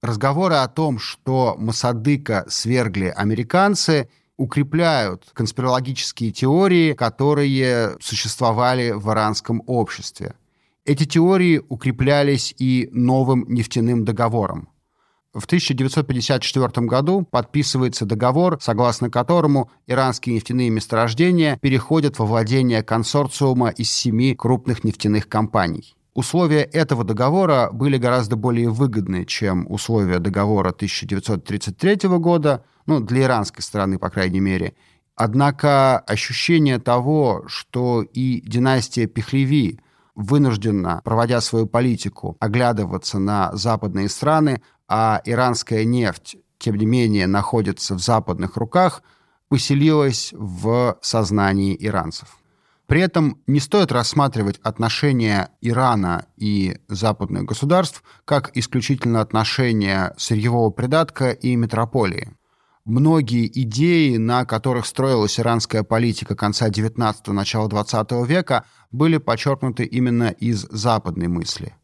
Разговоры 0.02 0.56
о 0.56 0.68
том, 0.68 0.99
что 0.99 1.54
Масадыка 1.58 2.44
свергли 2.49 3.12
американцы, 3.14 4.08
укрепляют 4.37 5.30
конспирологические 5.34 6.32
теории, 6.32 6.94
которые 6.94 7.96
существовали 8.00 8.90
в 8.90 9.08
иранском 9.12 9.62
обществе. 9.66 10.34
Эти 10.84 11.04
теории 11.04 11.62
укреплялись 11.68 12.52
и 12.58 12.88
новым 12.90 13.44
нефтяным 13.49 14.04
договором. 14.04 14.68
В 15.34 15.46
1954 15.46 16.86
году 16.86 17.22
подписывается 17.22 18.04
договор, 18.04 18.58
согласно 18.60 19.08
которому 19.08 19.70
иранские 19.86 20.34
нефтяные 20.34 20.68
месторождения 20.68 21.56
переходят 21.56 22.18
во 22.18 22.26
владение 22.26 22.82
консорциума 22.82 23.70
из 23.70 23.90
семи 23.90 24.34
крупных 24.34 24.84
нефтяных 24.84 25.28
компаний. 25.30 25.96
Условия 26.12 26.64
этого 26.64 27.02
договора 27.02 27.70
были 27.72 27.96
гораздо 27.96 28.36
более 28.36 28.68
выгодны, 28.68 29.24
чем 29.24 29.66
условия 29.70 30.18
договора 30.18 30.68
1933 30.68 32.08
года, 32.18 32.62
ну, 32.84 33.00
для 33.00 33.22
иранской 33.22 33.62
стороны, 33.62 33.98
по 33.98 34.10
крайней 34.10 34.40
мере. 34.40 34.74
Однако 35.16 35.98
ощущение 36.00 36.78
того, 36.78 37.44
что 37.46 38.02
и 38.02 38.42
династия 38.42 39.06
Пехлеви 39.06 39.80
вынуждена, 40.14 41.00
проводя 41.04 41.40
свою 41.40 41.66
политику, 41.66 42.36
оглядываться 42.38 43.18
на 43.18 43.50
западные 43.54 44.10
страны, 44.10 44.60
а 44.94 45.22
иранская 45.25 45.87
нефть, 45.87 46.37
тем 46.58 46.76
не 46.76 46.84
менее, 46.84 47.26
находится 47.26 47.94
в 47.94 47.99
западных 47.99 48.58
руках, 48.58 49.02
поселилась 49.49 50.34
в 50.37 50.99
сознании 51.00 51.75
иранцев. 51.80 52.37
При 52.87 53.00
этом 53.00 53.38
не 53.46 53.58
стоит 53.58 53.90
рассматривать 53.90 54.61
отношения 54.62 55.49
Ирана 55.62 56.26
и 56.37 56.76
западных 56.88 57.46
государств 57.46 58.04
как 58.26 58.54
исключительно 58.54 59.22
отношения 59.22 60.12
сырьевого 60.18 60.68
придатка 60.68 61.30
и 61.30 61.56
метрополии. 61.56 62.37
Многие 62.84 63.46
идеи, 63.62 64.18
на 64.18 64.44
которых 64.44 64.84
строилась 64.84 65.40
иранская 65.40 65.84
политика 65.84 66.37
конца 66.37 66.68
XIX– 66.68 67.14
начала 67.28 67.66
XX 67.66 68.26
века, 68.26 68.66
были 68.90 69.16
подчеркнуты 69.16 69.84
именно 69.84 70.28
из 70.28 70.66
западной 70.68 71.28
мысли. 71.28 71.75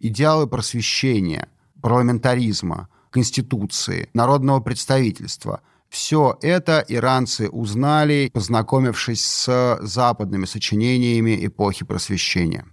Идеалы 0.00 0.48
просвещения– 0.48 1.46
парламентаризма, 1.80 2.88
конституции, 3.10 4.08
народного 4.14 4.60
представительства. 4.60 5.60
Все 5.88 6.38
это 6.40 6.84
иранцы 6.86 7.48
узнали, 7.48 8.30
познакомившись 8.32 9.24
с 9.24 9.78
западными 9.82 10.44
сочинениями 10.44 11.44
эпохи 11.46 11.84
просвещения. 11.84 12.64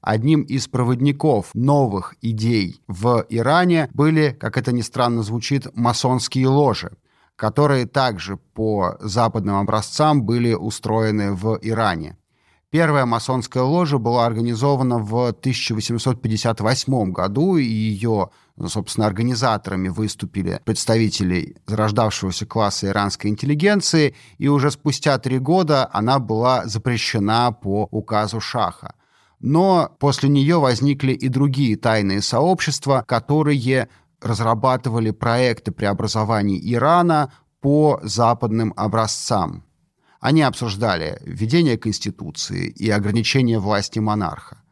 Одним 0.00 0.42
из 0.42 0.68
проводников 0.68 1.50
новых 1.54 2.14
идей 2.22 2.80
в 2.86 3.26
Иране 3.28 3.88
были, 3.92 4.36
как 4.38 4.56
это 4.56 4.70
ни 4.72 4.82
странно 4.82 5.22
звучит, 5.22 5.66
масонские 5.74 6.46
ложи, 6.46 6.96
которые 7.34 7.86
также 7.86 8.36
по 8.36 8.96
западным 9.00 9.56
образцам 9.56 10.22
были 10.22 10.54
устроены 10.54 11.32
в 11.32 11.58
Иране. 11.60 12.16
Первая 12.76 13.06
масонская 13.06 13.62
ложа 13.62 13.96
была 13.96 14.26
организована 14.26 14.98
в 14.98 15.28
1858 15.28 17.10
году, 17.10 17.56
и 17.56 17.64
ее, 17.64 18.28
собственно, 18.66 19.06
организаторами 19.06 19.88
выступили 19.88 20.60
представители 20.62 21.56
зарождавшегося 21.66 22.44
класса 22.44 22.88
иранской 22.88 23.30
интеллигенции, 23.30 24.14
и 24.36 24.48
уже 24.48 24.70
спустя 24.70 25.16
три 25.16 25.38
года 25.38 25.88
она 25.90 26.18
была 26.18 26.66
запрещена 26.66 27.50
по 27.50 27.88
указу 27.90 28.42
Шаха. 28.42 28.94
Но 29.40 29.96
после 29.98 30.28
нее 30.28 30.58
возникли 30.58 31.12
и 31.12 31.28
другие 31.28 31.78
тайные 31.78 32.20
сообщества, 32.20 33.02
которые 33.08 33.88
разрабатывали 34.20 35.12
проекты 35.12 35.72
преобразований 35.72 36.60
Ирана 36.74 37.32
по 37.62 38.00
западным 38.02 38.74
образцам. 38.76 39.65
Они 40.20 40.42
обсуждали 40.42 41.18
введение 41.24 41.78
Конституции 41.78 42.68
и 42.68 42.90
ограничение 42.90 43.58
власти 43.58 43.98
монарха. 43.98 44.62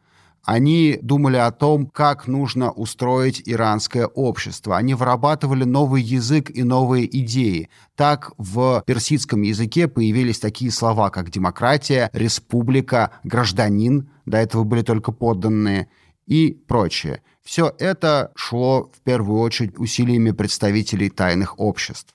Они 0.45 0.99
думали 1.01 1.37
о 1.37 1.51
том, 1.51 1.87
как 1.87 2.27
нужно 2.27 2.71
устроить 2.71 3.41
иранское 3.45 4.05
общество. 4.05 4.77
Они 4.77 4.93
вырабатывали 4.93 5.63
новый 5.63 6.03
язык 6.03 6.51
и 6.51 6.61
новые 6.61 7.05
идеи. 7.21 7.69
Так 7.95 8.31
в 8.37 8.83
персидском 8.85 9.41
языке 9.41 9.87
появились 9.87 10.39
такие 10.39 10.71
слова, 10.71 11.09
как 11.09 11.31
демократия, 11.31 12.11
республика, 12.13 13.11
гражданин, 13.23 14.09
до 14.27 14.37
этого 14.37 14.63
были 14.63 14.83
только 14.83 15.11
подданные, 15.11 15.87
и 16.27 16.51
прочее. 16.67 17.21
Все 17.43 17.73
это 17.79 18.31
шло 18.35 18.91
в 18.95 19.01
первую 19.01 19.39
очередь 19.41 19.77
усилиями 19.77 20.31
представителей 20.31 21.09
тайных 21.09 21.59
обществ. 21.59 22.14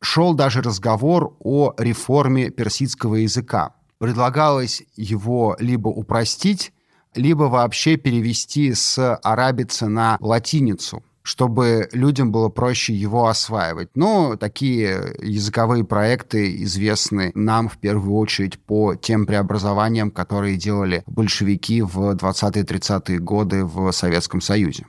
Шел 0.00 0.34
даже 0.34 0.62
разговор 0.62 1.36
о 1.40 1.74
реформе 1.76 2.50
персидского 2.50 3.16
языка. 3.16 3.74
Предлагалось 3.98 4.82
его 4.96 5.56
либо 5.58 5.88
упростить, 5.88 6.72
либо 7.14 7.44
вообще 7.44 7.96
перевести 7.96 8.74
с 8.74 9.16
арабицы 9.16 9.86
на 9.86 10.16
латиницу 10.20 11.02
чтобы 11.28 11.90
людям 11.92 12.32
было 12.32 12.48
проще 12.48 12.94
его 12.94 13.26
осваивать. 13.26 13.90
Но 13.94 14.36
такие 14.36 15.14
языковые 15.20 15.84
проекты 15.84 16.62
известны 16.62 17.32
нам 17.34 17.68
в 17.68 17.76
первую 17.76 18.14
очередь 18.14 18.58
по 18.58 18.94
тем 18.94 19.26
преобразованиям, 19.26 20.10
которые 20.10 20.56
делали 20.56 21.02
большевики 21.06 21.82
в 21.82 22.14
20-30-е 22.14 23.18
годы 23.18 23.66
в 23.66 23.92
Советском 23.92 24.40
Союзе 24.40 24.86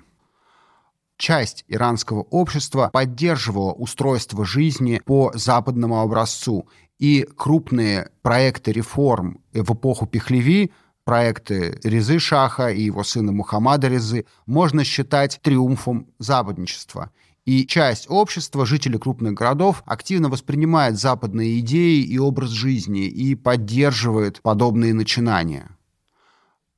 часть 1.19 1.65
иранского 1.67 2.21
общества 2.31 2.89
поддерживала 2.91 3.73
устройство 3.73 4.45
жизни 4.45 5.01
по 5.05 5.31
западному 5.35 5.99
образцу, 5.99 6.67
и 6.97 7.27
крупные 7.37 8.09
проекты 8.23 8.71
реформ 8.71 9.41
в 9.53 9.73
эпоху 9.73 10.07
Пехлеви 10.07 10.71
проекты 11.05 11.79
Резы 11.83 12.19
Шаха 12.19 12.69
и 12.69 12.83
его 12.83 13.03
сына 13.03 13.31
Мухаммада 13.31 13.87
Резы 13.87 14.25
можно 14.45 14.83
считать 14.83 15.39
триумфом 15.41 16.07
западничества. 16.19 17.11
И 17.45 17.65
часть 17.65 18.05
общества, 18.09 18.65
жители 18.65 18.97
крупных 18.97 19.33
городов, 19.33 19.81
активно 19.87 20.29
воспринимает 20.29 20.99
западные 20.99 21.61
идеи 21.61 22.03
и 22.03 22.19
образ 22.19 22.51
жизни 22.51 23.07
и 23.07 23.33
поддерживает 23.33 24.41
подобные 24.43 24.93
начинания. 24.93 25.71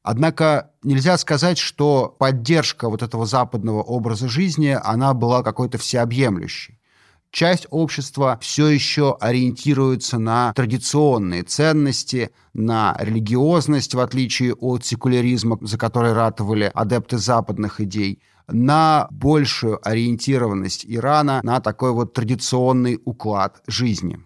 Однако 0.04 0.72
нельзя 0.84 1.18
сказать, 1.18 1.58
что 1.58 2.16
поддержка 2.18 2.90
вот 2.90 3.04
этого 3.04 3.26
западного 3.26 3.84
образа 3.84 4.28
жизни, 4.28 4.78
она 4.82 5.14
была 5.14 5.44
какой-то 5.44 5.78
всеобъемлющей 5.78 6.82
часть 7.32 7.66
общества 7.70 8.38
все 8.42 8.68
еще 8.68 9.18
ориентируется 9.20 10.20
на 10.20 10.54
традиционные 10.54 11.44
ценности, 11.44 12.32
на 12.54 12.96
религиозность, 13.00 13.96
в 13.96 14.00
отличие 14.00 14.54
от 14.54 14.86
секуляризма, 14.86 15.58
за 15.62 15.78
который 15.78 16.14
ратовали 16.14 16.70
адепты 16.74 17.18
западных 17.18 17.82
идей, 17.82 18.22
на 18.48 19.08
большую 19.12 19.80
ориентированность 19.88 20.86
Ирана 20.86 21.40
на 21.44 21.62
такой 21.62 21.94
вот 21.94 22.14
традиционный 22.14 23.00
уклад 23.06 23.62
жизни. 23.66 24.20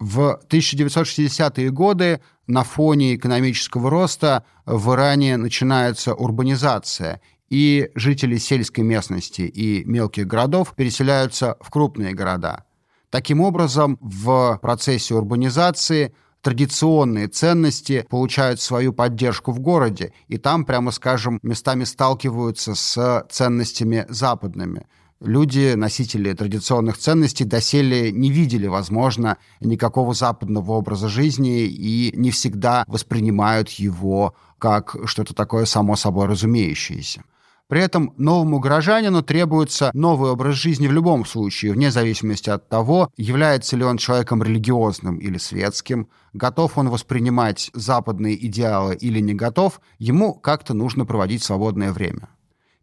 В 0.00 0.40
1960-е 0.48 1.70
годы 1.70 2.22
на 2.46 2.64
фоне 2.64 3.16
экономического 3.16 3.90
роста 3.90 4.44
в 4.64 4.94
Иране 4.94 5.36
начинается 5.36 6.14
урбанизация, 6.14 7.20
и 7.50 7.90
жители 7.94 8.38
сельской 8.38 8.82
местности 8.82 9.42
и 9.42 9.84
мелких 9.84 10.26
городов 10.26 10.74
переселяются 10.74 11.56
в 11.60 11.68
крупные 11.68 12.14
города. 12.14 12.64
Таким 13.10 13.42
образом, 13.42 13.98
в 14.00 14.58
процессе 14.62 15.14
урбанизации 15.14 16.14
традиционные 16.40 17.28
ценности 17.28 18.06
получают 18.08 18.62
свою 18.62 18.94
поддержку 18.94 19.52
в 19.52 19.60
городе, 19.60 20.14
и 20.28 20.38
там, 20.38 20.64
прямо 20.64 20.92
скажем, 20.92 21.40
местами 21.42 21.84
сталкиваются 21.84 22.74
с 22.74 23.26
ценностями 23.28 24.06
западными. 24.08 24.86
Люди, 25.22 25.74
носители 25.74 26.32
традиционных 26.32 26.96
ценностей, 26.96 27.44
доселе 27.44 28.10
не 28.10 28.30
видели, 28.30 28.66
возможно, 28.66 29.36
никакого 29.60 30.14
западного 30.14 30.72
образа 30.72 31.08
жизни 31.08 31.66
и 31.66 32.10
не 32.16 32.30
всегда 32.30 32.84
воспринимают 32.86 33.68
его 33.68 34.34
как 34.58 34.96
что-то 35.04 35.34
такое 35.34 35.66
само 35.66 35.96
собой 35.96 36.26
разумеющееся. 36.26 37.22
При 37.68 37.82
этом 37.82 38.14
новому 38.16 38.60
горожанину 38.60 39.22
требуется 39.22 39.90
новый 39.92 40.30
образ 40.30 40.56
жизни 40.56 40.88
в 40.88 40.92
любом 40.92 41.26
случае, 41.26 41.72
вне 41.72 41.90
зависимости 41.90 42.48
от 42.48 42.68
того, 42.70 43.10
является 43.16 43.76
ли 43.76 43.84
он 43.84 43.98
человеком 43.98 44.42
религиозным 44.42 45.18
или 45.18 45.36
светским, 45.36 46.08
готов 46.32 46.78
он 46.78 46.88
воспринимать 46.88 47.70
западные 47.74 48.44
идеалы 48.46 48.96
или 48.96 49.20
не 49.20 49.34
готов, 49.34 49.82
ему 49.98 50.34
как-то 50.34 50.72
нужно 50.72 51.04
проводить 51.04 51.44
свободное 51.44 51.92
время. 51.92 52.30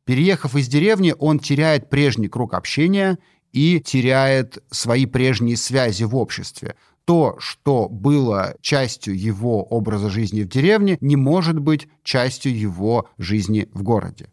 Переехав 0.08 0.56
из 0.56 0.70
деревни, 0.70 1.14
он 1.20 1.38
теряет 1.38 1.90
прежний 1.90 2.30
круг 2.30 2.54
общения 2.54 3.18
и 3.52 3.82
теряет 3.82 4.64
свои 4.72 5.06
прежние 5.06 5.58
связи 5.58 6.06
в 6.06 6.16
обществе. 6.16 6.76
То, 7.04 7.36
что 7.40 7.90
было 7.90 8.56
частью 8.62 9.20
его 9.20 9.64
образа 9.64 10.10
жизни 10.10 10.44
в 10.44 10.48
деревне, 10.48 10.98
не 11.02 11.18
может 11.18 11.60
быть 11.60 11.90
частью 12.04 12.58
его 12.58 13.10
жизни 13.18 13.68
в 13.74 13.84
городе. 13.84 14.32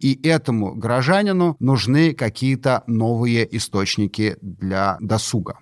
И 0.00 0.20
этому 0.26 0.74
горожанину 0.74 1.56
нужны 1.60 2.12
какие-то 2.12 2.82
новые 2.88 3.56
источники 3.56 4.36
для 4.42 4.96
досуга. 5.00 5.60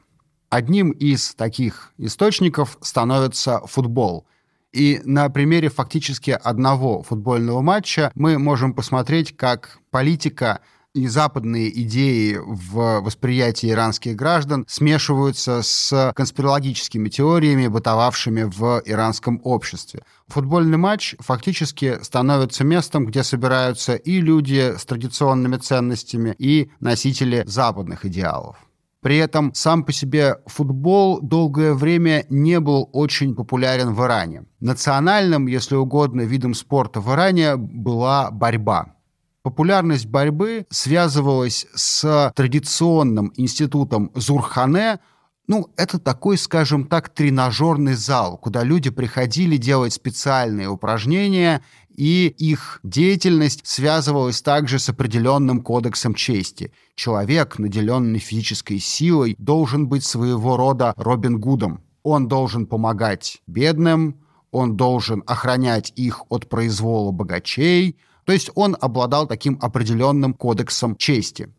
Одним 0.49 0.91
из 0.91 1.35
таких 1.35 1.93
источников 1.99 2.79
становится 2.81 3.61
футбол. 3.67 4.27
И 4.75 5.01
на 5.05 5.29
примере 5.29 5.71
фактически 5.71 6.33
одного 6.33 7.05
футбольного 7.05 7.61
матча 7.61 8.11
мы 8.17 8.39
можем 8.39 8.75
посмотреть, 8.75 9.37
как 9.37 9.79
политика 9.93 10.61
и 10.95 11.07
западные 11.07 11.71
идеи 11.83 12.39
в 12.45 13.01
восприятии 13.01 13.71
иранских 13.71 14.17
граждан 14.17 14.65
смешиваются 14.69 15.63
с 15.63 16.13
конспирологическими 16.17 17.09
теориями, 17.09 17.69
бытовавшими 17.69 18.45
в 18.45 18.83
иранском 18.85 19.41
обществе. 19.45 20.03
Футбольный 20.27 20.79
матч 20.79 21.15
фактически 21.21 21.99
становится 22.03 22.65
местом, 22.65 23.07
где 23.07 23.23
собираются 23.23 23.95
и 23.95 24.21
люди 24.21 24.75
с 24.77 24.85
традиционными 24.85 25.57
ценностями, 25.57 26.35
и 26.39 26.71
носители 26.81 27.45
западных 27.47 28.05
идеалов. 28.07 28.57
При 29.05 29.19
этом 29.19 29.53
сам 29.53 29.85
по 29.85 29.93
себе 29.93 30.39
футбол 30.47 31.21
долгое 31.21 31.75
время 31.75 32.25
не 32.31 32.59
был 32.59 32.89
очень 32.95 33.35
популярен 33.35 33.93
в 33.93 34.03
Иране. 34.03 34.47
Национальным, 34.61 35.47
если 35.47 35.75
угодно, 35.75 36.23
видом 36.23 36.55
спорта 36.55 37.03
в 37.03 37.13
Иране 37.13 37.57
была 37.57 38.31
борьба. 38.31 38.95
Популярность 39.43 40.07
борьбы 40.07 40.65
связывалась 40.71 41.67
с 41.75 42.33
традиционным 42.35 43.31
институтом 43.37 44.11
Зурхане, 44.15 45.01
ну, 45.47 45.69
это 45.77 45.99
такой, 45.99 46.39
скажем 46.39 46.87
так, 46.87 47.11
тренажерный 47.11 47.93
зал, 47.93 48.39
куда 48.39 48.63
люди 48.63 48.89
приходили 48.89 49.59
делать 49.59 49.93
специальные 49.93 50.71
упражнения, 50.71 51.61
и 51.97 52.29
их 52.29 52.81
деятельность 52.83 53.67
связывалась 53.67 54.43
также 54.43 54.79
с 54.79 54.89
определенным 54.89 55.63
кодексом 55.63 56.15
чести. 56.15 56.73
Человек, 56.95 57.59
наделенный 57.59 58.19
физической 58.19 58.79
силой, 58.79 59.37
должен 59.39 59.89
быть 59.89 60.05
своего 60.05 60.57
рода 60.57 60.95
Робин 60.97 61.41
Гудом. 61.41 61.83
Он 62.03 62.29
должен 62.29 62.67
помогать 62.67 63.41
бедным, 63.47 64.21
он 64.51 64.77
должен 64.77 65.23
охранять 65.27 65.93
их 65.97 66.23
от 66.29 66.49
произвола 66.49 67.11
богачей– 67.13 67.97
то 68.25 68.33
есть 68.33 68.51
он 68.55 68.77
обладал 68.81 69.27
таким 69.27 69.59
определенным 69.61 70.35
кодексом 70.35 70.97
чести. 70.97 71.53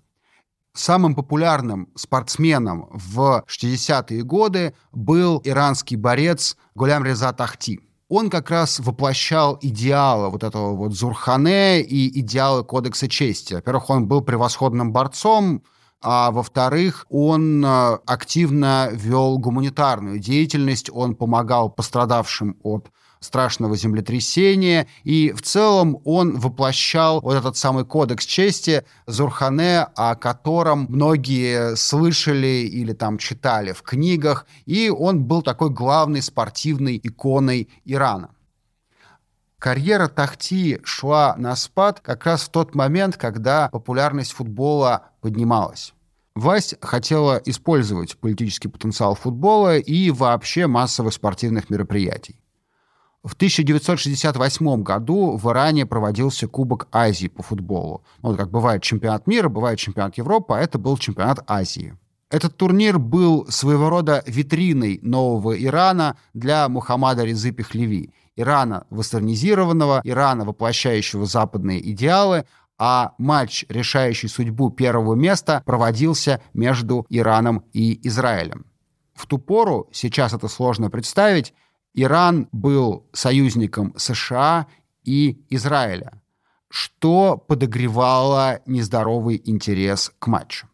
Самым 0.74 1.16
популярным 1.16 1.90
спортсменом 1.96 2.90
в 2.92 3.46
60-е 3.48 4.24
годы 4.24 4.74
был 4.92 5.42
иранский 5.46 5.96
борец 5.96 6.58
Гулям 6.74 7.06
Реза 7.06 7.32
Тахти. 7.32 7.80
Он 8.08 8.30
как 8.30 8.52
раз 8.52 8.80
воплощал 8.80 9.58
идеалы 9.62 10.30
вот 10.30 10.44
этого 10.44 10.76
вот 10.76 10.94
Зурхане 10.94 11.82
и 11.82 12.20
идеалы 12.20 12.64
кодекса 12.64 13.08
чести. 13.08 13.56
Во-первых, 13.56 13.90
он 13.90 14.08
был 14.08 14.22
превосходным 14.22 14.92
борцом, 14.92 15.64
а 16.02 16.30
во-вторых, 16.30 17.08
он 17.10 17.66
э, 17.66 17.98
активно 18.06 18.90
вел 18.92 19.40
гуманитарную 19.40 20.20
деятельность, 20.20 20.92
он 20.94 21.16
помогал 21.16 21.72
пострадавшим 21.72 22.60
от 22.62 22.92
страшного 23.26 23.76
землетрясения, 23.76 24.88
и 25.04 25.32
в 25.32 25.42
целом 25.42 26.00
он 26.06 26.40
воплощал 26.40 27.20
вот 27.22 27.36
этот 27.36 27.58
самый 27.58 27.86
кодекс 27.86 28.26
чести 28.26 28.86
Зурхане, 29.08 29.88
о 29.96 30.16
котором 30.16 30.86
многие 30.90 31.76
слышали 31.76 32.68
или 32.68 32.94
там 32.94 33.18
читали 33.18 33.74
в 33.74 33.82
книгах, 33.82 34.46
и 34.66 34.90
он 34.90 35.24
был 35.26 35.42
такой 35.42 35.70
главной 35.70 36.22
спортивной 36.22 37.00
иконой 37.04 37.70
Ирана. 37.84 38.30
Карьера 39.58 40.08
Тахти 40.08 40.80
шла 40.84 41.36
на 41.38 41.56
спад 41.56 42.00
как 42.00 42.26
раз 42.26 42.44
в 42.44 42.50
тот 42.50 42.76
момент, 42.76 43.18
когда 43.18 43.70
популярность 43.70 44.32
футбола 44.34 45.10
поднималась. 45.22 45.94
Власть 46.36 46.76
хотела 46.82 47.42
использовать 47.46 48.18
политический 48.18 48.68
потенциал 48.68 49.16
футбола 49.16 49.78
и 49.78 50.12
вообще 50.12 50.68
массовых 50.68 51.14
спортивных 51.14 51.70
мероприятий. 51.70 52.42
В 53.26 53.34
1968 53.34 54.84
году 54.84 55.36
в 55.36 55.50
Иране 55.50 55.88
проводился 55.88 56.48
Кубок 56.48 56.88
Азии 56.92 57.28
по 57.28 57.42
футболу. 57.42 58.04
Ну, 58.22 58.30
вот 58.30 58.38
как 58.38 58.52
бывает 58.52 58.84
чемпионат 58.84 59.26
мира, 59.26 59.50
бывает 59.50 59.80
чемпионат 59.80 60.16
Европы, 60.16 60.54
а 60.54 60.60
это 60.60 60.78
был 60.78 60.96
чемпионат 60.98 61.40
Азии. 61.48 61.98
Этот 62.30 62.56
турнир 62.56 63.00
был 63.00 63.48
своего 63.50 63.90
рода 63.90 64.22
витриной 64.28 65.00
нового 65.02 65.60
Ирана 65.60 66.18
для 66.36 66.70
Мухаммада 66.70 67.24
Резы 67.24 67.52
Пехлеви. 67.52 68.14
Ирана 68.36 68.86
вестернизированного, 68.92 70.02
Ирана, 70.04 70.46
воплощающего 70.46 71.26
западные 71.26 71.82
идеалы, 71.94 72.46
а 72.78 73.14
матч, 73.18 73.66
решающий 73.70 74.28
судьбу 74.28 74.70
первого 74.70 75.16
места, 75.16 75.64
проводился 75.66 76.42
между 76.54 77.08
Ираном 77.10 77.64
и 77.74 78.08
Израилем. 78.08 78.68
В 79.16 79.26
ту 79.26 79.40
пору, 79.40 79.90
сейчас 79.92 80.34
это 80.34 80.48
сложно 80.48 80.92
представить, 80.92 81.54
Иран 81.96 82.50
был 82.52 83.08
союзником 83.14 83.94
США 83.96 84.68
и 85.06 85.42
Израиля, 85.50 86.22
что 86.70 87.38
подогревало 87.38 88.60
нездоровый 88.66 89.42
интерес 89.46 90.12
к 90.20 90.28
матчу. 90.28 90.68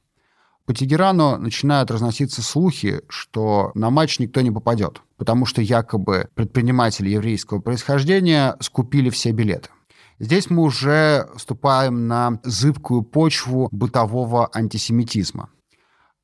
По 0.66 0.74
Тегерану 0.74 1.38
начинают 1.38 1.92
разноситься 1.92 2.42
слухи, 2.42 3.02
что 3.08 3.72
на 3.76 3.92
матч 3.92 4.18
никто 4.20 4.42
не 4.42 4.50
попадет, 4.50 5.02
потому 5.18 5.46
что 5.46 5.62
якобы 5.62 6.30
предприниматели 6.34 7.10
еврейского 7.10 7.60
происхождения 7.60 8.56
скупили 8.60 9.12
все 9.12 9.32
билеты. 9.32 9.70
Здесь 10.18 10.50
мы 10.50 10.64
уже 10.64 11.28
вступаем 11.36 12.08
на 12.08 12.40
зыбкую 12.44 13.04
почву 13.04 13.70
бытового 13.72 14.50
антисемитизма. 14.54 15.50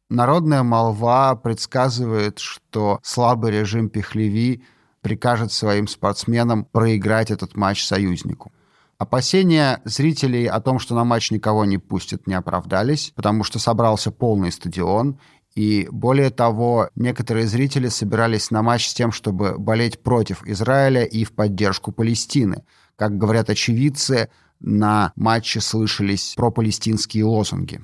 Народная 0.10 0.64
молва 0.64 1.36
предсказывает, 1.36 2.40
что 2.40 3.00
слабый 3.04 3.52
режим 3.52 3.90
Пехлеви 3.90 4.64
прикажет 5.02 5.52
своим 5.52 5.88
спортсменам 5.88 6.66
проиграть 6.66 7.32
этот 7.32 7.56
матч 7.56 7.86
союзнику. 7.86 8.52
Опасения 8.98 9.80
зрителей 9.86 10.48
о 10.48 10.60
том, 10.60 10.80
что 10.80 10.96
на 10.96 11.04
матч 11.04 11.30
никого 11.30 11.66
не 11.66 11.78
пустят, 11.78 12.26
не 12.26 12.34
оправдались, 12.34 13.12
потому 13.16 13.44
что 13.44 13.60
собрался 13.60 14.12
полный 14.12 14.52
стадион, 14.52 15.20
и 15.54 15.88
более 15.92 16.30
того, 16.30 16.90
некоторые 16.96 17.48
зрители 17.48 17.90
собирались 17.90 18.52
на 18.52 18.62
матч 18.62 18.90
с 18.90 18.94
тем, 18.94 19.12
чтобы 19.12 19.58
болеть 19.58 20.02
против 20.04 20.44
Израиля 20.46 21.04
и 21.04 21.24
в 21.24 21.34
поддержку 21.34 21.92
Палестины. 21.92 22.64
Как 22.96 23.18
говорят 23.18 23.50
очевидцы, 23.50 24.30
на 24.60 25.14
матче 25.16 25.62
слышались 25.62 26.34
пропалестинские 26.36 27.26
лозунги. 27.26 27.82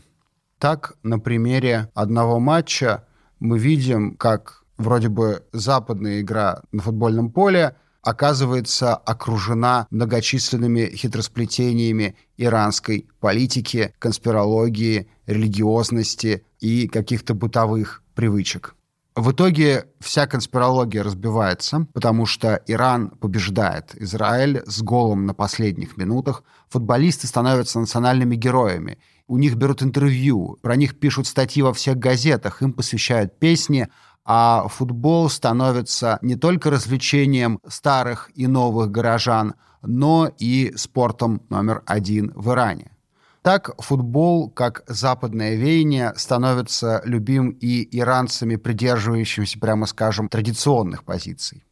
Так, 0.59 0.95
на 1.03 1.19
примере 1.19 1.89
одного 1.93 2.39
матча 2.39 3.05
мы 3.39 3.59
видим, 3.59 4.15
как 4.15 4.62
вроде 4.77 5.09
бы 5.09 5.43
западная 5.51 6.21
игра 6.21 6.61
на 6.71 6.81
футбольном 6.81 7.31
поле 7.31 7.75
оказывается 8.01 8.95
окружена 8.95 9.87
многочисленными 9.89 10.91
хитросплетениями 10.93 12.15
иранской 12.37 13.07
политики, 13.19 13.93
конспирологии, 13.97 15.07
религиозности 15.25 16.45
и 16.59 16.87
каких-то 16.87 17.33
бытовых 17.33 18.03
привычек. 18.13 18.75
В 19.15 19.31
итоге 19.31 19.85
вся 19.99 20.25
конспирология 20.25 21.03
разбивается, 21.03 21.87
потому 21.93 22.25
что 22.25 22.59
Иран 22.65 23.09
побеждает 23.11 23.95
Израиль 23.95 24.63
с 24.65 24.81
голом 24.81 25.27
на 25.27 25.35
последних 25.35 25.97
минутах. 25.97 26.43
Футболисты 26.69 27.27
становятся 27.27 27.79
национальными 27.79 28.35
героями. 28.35 28.97
У 29.27 29.37
них 29.37 29.55
берут 29.55 29.83
интервью, 29.83 30.57
про 30.63 30.75
них 30.75 30.99
пишут 30.99 31.27
статьи 31.27 31.61
во 31.61 31.73
всех 31.73 31.97
газетах, 31.97 32.63
им 32.63 32.73
посвящают 32.73 33.37
песни, 33.37 33.87
а 34.25 34.67
футбол 34.67 35.29
становится 35.29 36.19
не 36.21 36.35
только 36.35 36.69
развлечением 36.69 37.59
старых 37.67 38.31
и 38.35 38.47
новых 38.47 38.91
горожан, 38.91 39.55
но 39.81 40.31
и 40.37 40.73
спортом 40.75 41.41
номер 41.49 41.83
один 41.85 42.31
в 42.35 42.51
Иране. 42.51 42.91
Так 43.41 43.71
футбол, 43.77 44.49
как 44.49 44.83
западное 44.87 45.55
веяние, 45.55 46.13
становится 46.15 47.01
любим 47.03 47.49
и 47.49 47.85
иранцами, 47.99 48.55
придерживающимися, 48.55 49.59
прямо 49.59 49.85
скажем, 49.85 50.29
традиционных 50.29 51.03
позиций. 51.03 51.65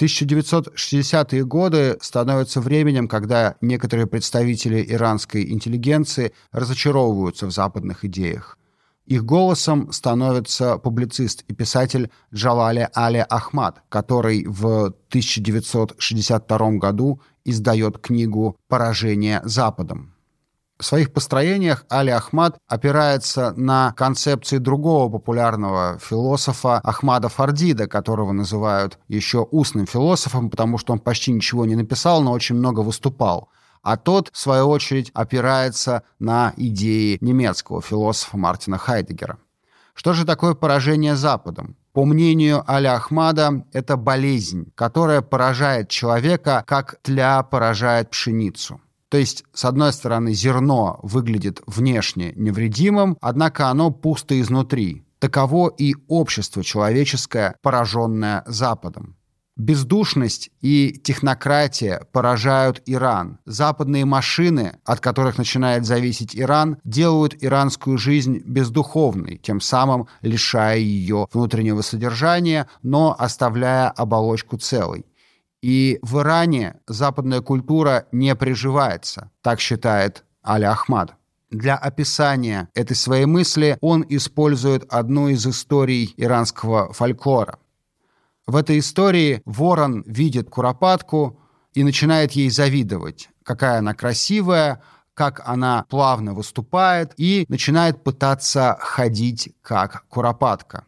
1960-е 0.00 1.44
годы 1.44 1.98
становятся 2.00 2.62
временем, 2.62 3.06
когда 3.06 3.56
некоторые 3.60 4.06
представители 4.06 4.82
иранской 4.88 5.50
интеллигенции 5.50 6.32
разочаровываются 6.52 7.46
в 7.46 7.50
западных 7.50 8.06
идеях. 8.06 8.56
Их 9.06 9.24
голосом 9.24 9.90
становится 9.92 10.78
публицист 10.78 11.44
и 11.48 11.54
писатель 11.54 12.10
Джалали 12.32 12.88
Али 12.94 13.26
Ахмад, 13.28 13.82
который 13.88 14.46
в 14.46 14.94
1962 15.08 16.70
году 16.72 17.20
издает 17.44 17.98
книгу 17.98 18.56
«Поражение 18.68 19.40
Западом». 19.44 20.14
В 20.78 20.84
своих 20.84 21.12
построениях 21.12 21.84
Али 21.90 22.10
Ахмад 22.10 22.56
опирается 22.66 23.52
на 23.54 23.92
концепции 23.98 24.56
другого 24.56 25.10
популярного 25.10 25.98
философа 25.98 26.78
Ахмада 26.78 27.28
Фардида, 27.28 27.86
которого 27.86 28.32
называют 28.32 28.98
еще 29.08 29.40
устным 29.40 29.86
философом, 29.86 30.48
потому 30.48 30.78
что 30.78 30.94
он 30.94 30.98
почти 30.98 31.32
ничего 31.32 31.66
не 31.66 31.76
написал, 31.76 32.22
но 32.22 32.32
очень 32.32 32.54
много 32.54 32.80
выступал– 32.80 33.50
а 33.82 33.96
тот, 33.96 34.30
в 34.32 34.38
свою 34.38 34.68
очередь, 34.68 35.10
опирается 35.14 36.02
на 36.18 36.52
идеи 36.56 37.18
немецкого 37.20 37.82
философа 37.82 38.36
Мартина 38.36 38.78
Хайдегера. 38.78 39.38
Что 39.94 40.12
же 40.12 40.24
такое 40.24 40.54
поражение 40.54 41.16
Западом? 41.16 41.76
По 41.92 42.04
мнению 42.04 42.64
Аля 42.70 42.94
Ахмада, 42.94 43.64
это 43.72 43.96
болезнь, 43.96 44.70
которая 44.74 45.22
поражает 45.22 45.88
человека, 45.88 46.64
как 46.66 47.00
тля 47.02 47.42
поражает 47.42 48.10
пшеницу. 48.10 48.80
То 49.08 49.18
есть, 49.18 49.44
с 49.52 49.64
одной 49.64 49.92
стороны, 49.92 50.32
зерно 50.32 51.00
выглядит 51.02 51.60
внешне 51.66 52.32
невредимым, 52.36 53.18
однако 53.20 53.66
оно 53.68 53.90
пусто 53.90 54.40
изнутри. 54.40 55.04
Таково 55.18 55.68
и 55.68 55.96
общество 56.06 56.62
человеческое, 56.62 57.56
пораженное 57.60 58.44
Западом. 58.46 59.16
Бездушность 59.60 60.48
и 60.62 60.98
технократия 61.04 62.06
поражают 62.12 62.80
Иран. 62.86 63.40
Западные 63.44 64.06
машины, 64.06 64.78
от 64.86 65.00
которых 65.00 65.36
начинает 65.36 65.84
зависеть 65.84 66.34
Иран, 66.34 66.78
делают 66.82 67.36
иранскую 67.44 67.98
жизнь 67.98 68.38
бездуховной, 68.46 69.36
тем 69.36 69.60
самым 69.60 70.08
лишая 70.22 70.78
ее 70.78 71.28
внутреннего 71.30 71.82
содержания, 71.82 72.68
но 72.82 73.14
оставляя 73.18 73.90
оболочку 73.90 74.56
целой. 74.56 75.04
И 75.60 75.98
в 76.00 76.20
Иране 76.20 76.76
западная 76.88 77.42
культура 77.42 78.06
не 78.12 78.34
приживается, 78.34 79.30
так 79.42 79.60
считает 79.60 80.24
Али 80.42 80.64
Ахмад. 80.64 81.16
Для 81.50 81.76
описания 81.76 82.70
этой 82.74 82.96
своей 82.96 83.26
мысли 83.26 83.76
он 83.82 84.06
использует 84.08 84.86
одну 84.88 85.28
из 85.28 85.46
историй 85.46 86.14
иранского 86.16 86.94
фольклора. 86.94 87.58
В 88.50 88.56
этой 88.56 88.80
истории 88.80 89.42
ворон 89.44 90.02
видит 90.08 90.50
куропатку 90.50 91.38
и 91.72 91.84
начинает 91.84 92.32
ей 92.32 92.50
завидовать, 92.50 93.28
какая 93.44 93.78
она 93.78 93.94
красивая, 93.94 94.82
как 95.14 95.40
она 95.48 95.84
плавно 95.88 96.34
выступает, 96.34 97.12
и 97.16 97.44
начинает 97.48 98.02
пытаться 98.02 98.76
ходить 98.80 99.54
как 99.62 100.04
куропатка. 100.08 100.86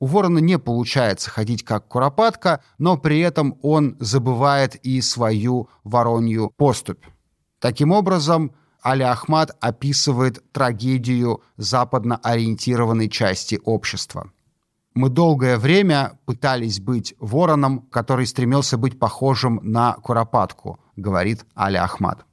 У 0.00 0.06
ворона 0.06 0.40
не 0.40 0.58
получается 0.58 1.30
ходить 1.30 1.64
как 1.64 1.86
куропатка, 1.86 2.60
но 2.78 2.96
при 2.96 3.20
этом 3.20 3.56
он 3.62 3.96
забывает 4.00 4.74
и 4.74 5.00
свою 5.00 5.68
воронью 5.84 6.50
поступь. 6.56 7.04
Таким 7.60 7.92
образом, 7.92 8.50
Али 8.82 9.04
Ахмад 9.04 9.56
описывает 9.60 10.42
трагедию 10.50 11.40
западно 11.56 12.16
ориентированной 12.16 13.08
части 13.08 13.60
общества. 13.64 14.32
Мы 14.94 15.08
долгое 15.08 15.58
время 15.58 16.20
пытались 16.24 16.78
быть 16.78 17.14
вороном, 17.18 17.80
который 17.90 18.26
стремился 18.28 18.78
быть 18.78 18.96
похожим 18.96 19.58
на 19.62 19.94
куропатку, 19.94 20.78
говорит 20.94 21.44
Али 21.56 21.78
Ахмад. 21.78 22.24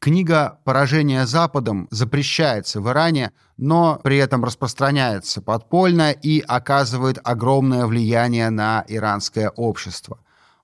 Книга 0.00 0.58
«Поражение 0.64 1.26
Западом» 1.26 1.86
запрещается 1.92 2.80
в 2.80 2.88
Иране, 2.88 3.30
но 3.56 4.00
при 4.02 4.18
этом 4.18 4.44
распространяется 4.44 5.40
подпольно 5.40 6.10
и 6.10 6.40
оказывает 6.40 7.18
огромное 7.22 7.86
влияние 7.86 8.50
на 8.50 8.84
иранское 8.88 9.48
общество. 9.50 10.18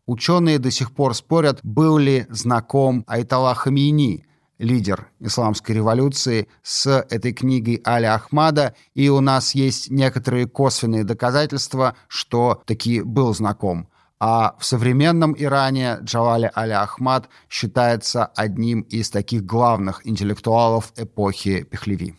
Ученые 0.06 0.58
до 0.58 0.72
сих 0.72 0.92
пор 0.92 1.14
спорят, 1.14 1.60
был 1.62 1.98
ли 1.98 2.26
знаком 2.30 3.04
Айтала 3.06 3.54
Хамини, 3.54 4.26
лидер 4.62 5.08
исламской 5.20 5.74
революции, 5.74 6.48
с 6.62 6.86
этой 7.10 7.32
книгой 7.32 7.82
Али 7.84 8.06
Ахмада, 8.06 8.74
и 8.94 9.08
у 9.08 9.20
нас 9.20 9.54
есть 9.54 9.90
некоторые 9.90 10.46
косвенные 10.46 11.04
доказательства, 11.04 11.96
что 12.08 12.62
таки 12.64 13.02
был 13.02 13.34
знаком. 13.34 13.88
А 14.20 14.54
в 14.58 14.64
современном 14.64 15.34
Иране 15.36 15.98
Джавали 16.02 16.50
Али 16.54 16.72
Ахмад 16.72 17.28
считается 17.50 18.26
одним 18.26 18.82
из 18.82 19.10
таких 19.10 19.44
главных 19.44 20.06
интеллектуалов 20.06 20.92
эпохи 20.96 21.64
Пехлеви. 21.64 22.14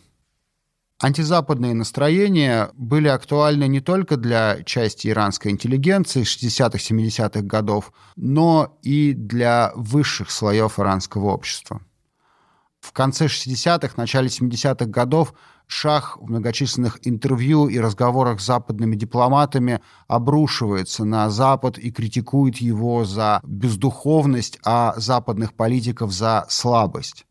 Антизападные 1.00 1.74
настроения 1.74 2.70
были 2.74 3.08
актуальны 3.08 3.66
не 3.68 3.80
только 3.80 4.16
для 4.16 4.62
части 4.64 5.08
иранской 5.08 5.50
интеллигенции 5.50 6.22
60-70-х 6.22 7.40
годов, 7.42 7.92
но 8.16 8.78
и 8.82 9.12
для 9.12 9.72
высших 9.74 10.30
слоев 10.30 10.78
иранского 10.78 11.30
общества. 11.30 11.80
В 12.84 12.92
конце 12.92 13.26
60-х, 13.28 13.94
начале 13.96 14.28
70-х 14.28 14.84
годов 14.84 15.32
Шах 15.66 16.18
в 16.20 16.28
многочисленных 16.28 16.98
интервью 17.08 17.66
и 17.66 17.78
разговорах 17.78 18.42
с 18.42 18.44
западными 18.44 18.94
дипломатами 18.94 19.80
обрушивается 20.06 21.06
на 21.06 21.30
Запад 21.30 21.78
и 21.78 21.90
критикует 21.90 22.58
его 22.58 23.06
за 23.06 23.40
бездуховность, 23.42 24.58
а 24.66 24.92
западных 24.98 25.54
политиков 25.54 26.12
за 26.12 26.44
слабость. 26.50 27.24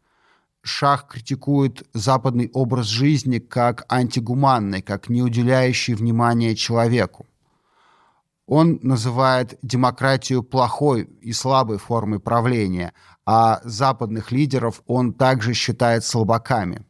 Шах 0.63 1.07
критикует 1.07 1.83
западный 1.93 2.49
образ 2.51 2.87
жизни 2.87 3.37
как 3.37 3.85
антигуманный, 3.93 4.81
как 4.81 5.07
не 5.07 5.21
уделяющий 5.21 5.93
внимания 5.93 6.55
человеку. 6.55 7.27
Он 8.47 8.79
называет 8.81 9.57
демократию 9.61 10.43
плохой 10.43 11.03
и 11.21 11.31
слабой 11.31 11.77
формой 11.77 12.19
правления, 12.19 12.93
а 13.25 13.61
западных 13.63 14.31
лидеров 14.31 14.81
он 14.87 15.13
также 15.13 15.53
считает 15.53 16.03
слабаками. 16.03 16.85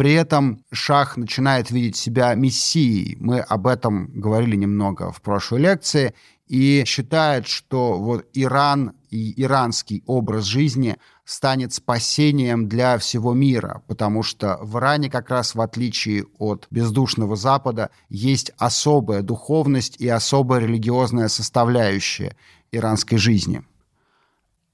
При 0.00 0.14
этом 0.14 0.64
Шах 0.72 1.16
начинает 1.16 1.70
видеть 1.70 1.96
себя 1.96 2.34
мессией. 2.34 3.16
Мы 3.20 3.40
об 3.40 3.66
этом 3.66 4.10
говорили 4.18 4.56
немного 4.56 5.12
в 5.12 5.20
прошлой 5.20 5.60
лекции. 5.60 6.14
И 6.46 6.84
считает, 6.86 7.46
что 7.46 7.98
вот 7.98 8.26
Иран 8.32 8.94
и 9.10 9.40
иранский 9.42 10.02
образ 10.06 10.44
жизни 10.44 10.96
станет 11.24 11.74
спасением 11.74 12.66
для 12.66 12.98
всего 12.98 13.34
мира, 13.34 13.82
потому 13.86 14.22
что 14.22 14.58
в 14.62 14.78
Иране 14.78 15.10
как 15.10 15.30
раз 15.30 15.54
в 15.54 15.60
отличие 15.60 16.24
от 16.38 16.66
бездушного 16.70 17.36
Запада 17.36 17.90
есть 18.08 18.52
особая 18.56 19.22
духовность 19.22 20.00
и 20.00 20.08
особая 20.08 20.60
религиозная 20.60 21.28
составляющая 21.28 22.34
иранской 22.72 23.18
жизни. 23.18 23.62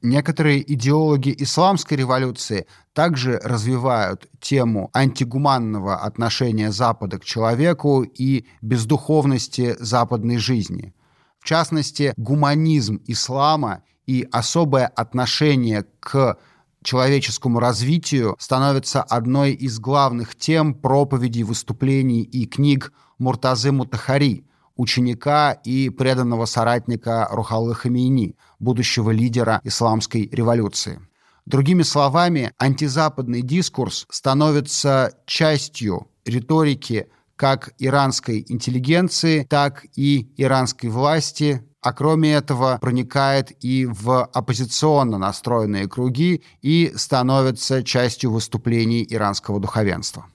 Некоторые 0.02 0.60
идеологи 0.72 1.34
исламской 1.38 1.96
революции 1.96 2.66
также 2.92 3.40
развивают 3.42 4.28
тему 4.40 4.90
антигуманного 4.94 5.96
отношения 5.96 6.70
Запада 6.70 7.18
к 7.18 7.24
человеку 7.24 8.02
и 8.02 8.46
бездуховности 8.60 9.74
западной 9.78 10.36
жизни. 10.36 10.94
В 11.38 11.46
частности, 11.46 12.12
гуманизм 12.16 13.00
ислама 13.06 13.82
и 14.06 14.28
особое 14.30 14.86
отношение 14.86 15.86
к 16.00 16.38
человеческому 16.82 17.58
развитию 17.58 18.36
становится 18.38 19.02
одной 19.02 19.52
из 19.52 19.78
главных 19.78 20.36
тем 20.36 20.74
проповедей, 20.74 21.42
выступлений 21.42 22.22
и 22.22 22.46
книг 22.46 22.92
Муртазы 23.18 23.72
Мутахари, 23.72 24.46
ученика 24.76 25.52
и 25.52 25.90
преданного 25.90 26.46
соратника 26.46 27.28
Рухалы 27.30 27.74
Хамейни, 27.74 28.36
будущего 28.58 29.10
лидера 29.10 29.60
исламской 29.64 30.28
революции. 30.30 31.00
Другими 31.46 31.82
словами, 31.82 32.52
антизападный 32.58 33.42
дискурс 33.42 34.06
становится 34.10 35.12
частью 35.26 36.08
риторики 36.24 37.08
как 37.36 37.72
иранской 37.78 38.44
интеллигенции, 38.48 39.44
так 39.48 39.84
и 39.94 40.32
иранской 40.36 40.90
власти, 40.90 41.62
а 41.82 41.92
кроме 41.92 42.32
этого 42.32 42.78
проникает 42.80 43.52
и 43.62 43.86
в 43.86 44.24
оппозиционно 44.24 45.18
настроенные 45.18 45.86
круги 45.86 46.42
и 46.62 46.92
становится 46.96 47.84
частью 47.84 48.32
выступлений 48.32 49.06
иранского 49.08 49.60
духовенства. 49.60 50.26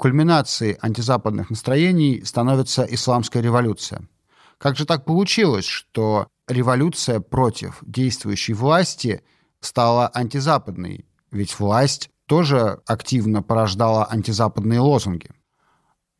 Кульминацией 0.00 0.78
антизападных 0.80 1.50
настроений 1.50 2.22
становится 2.24 2.86
исламская 2.88 3.42
революция. 3.42 4.08
Как 4.56 4.74
же 4.74 4.86
так 4.86 5.04
получилось, 5.04 5.66
что 5.66 6.26
революция 6.48 7.20
против 7.20 7.80
действующей 7.82 8.54
власти 8.54 9.22
стала 9.60 10.10
антизападной? 10.14 11.04
Ведь 11.30 11.58
власть 11.58 12.08
тоже 12.24 12.80
активно 12.86 13.42
порождала 13.42 14.06
антизападные 14.06 14.80
лозунги. 14.80 15.32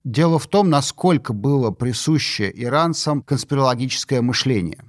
Дело 0.05 0.39
в 0.39 0.47
том, 0.47 0.69
насколько 0.69 1.33
было 1.33 1.71
присуще 1.71 2.53
иранцам 2.55 3.23
конспирологическое 3.23 4.21
мышление. 4.21 4.85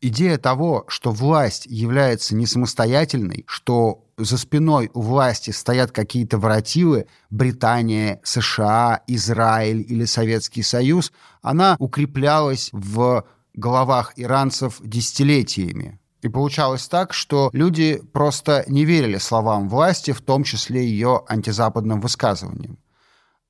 Идея 0.00 0.38
того, 0.38 0.86
что 0.88 1.10
власть 1.10 1.66
является 1.66 2.34
не 2.34 2.46
самостоятельной, 2.46 3.44
что 3.46 4.03
за 4.16 4.38
спиной 4.38 4.90
у 4.94 5.00
власти 5.00 5.50
стоят 5.50 5.92
какие-то 5.92 6.38
воротилы, 6.38 7.06
Британия, 7.30 8.20
США, 8.22 9.02
Израиль 9.06 9.84
или 9.88 10.04
Советский 10.04 10.62
Союз, 10.62 11.12
она 11.42 11.76
укреплялась 11.78 12.70
в 12.72 13.24
головах 13.54 14.12
иранцев 14.16 14.80
десятилетиями. 14.82 16.00
И 16.22 16.28
получалось 16.28 16.88
так, 16.88 17.12
что 17.12 17.50
люди 17.52 18.02
просто 18.12 18.64
не 18.66 18.84
верили 18.84 19.18
словам 19.18 19.68
власти, 19.68 20.12
в 20.12 20.22
том 20.22 20.42
числе 20.42 20.84
ее 20.84 21.22
антизападным 21.28 22.00
высказываниям. 22.00 22.78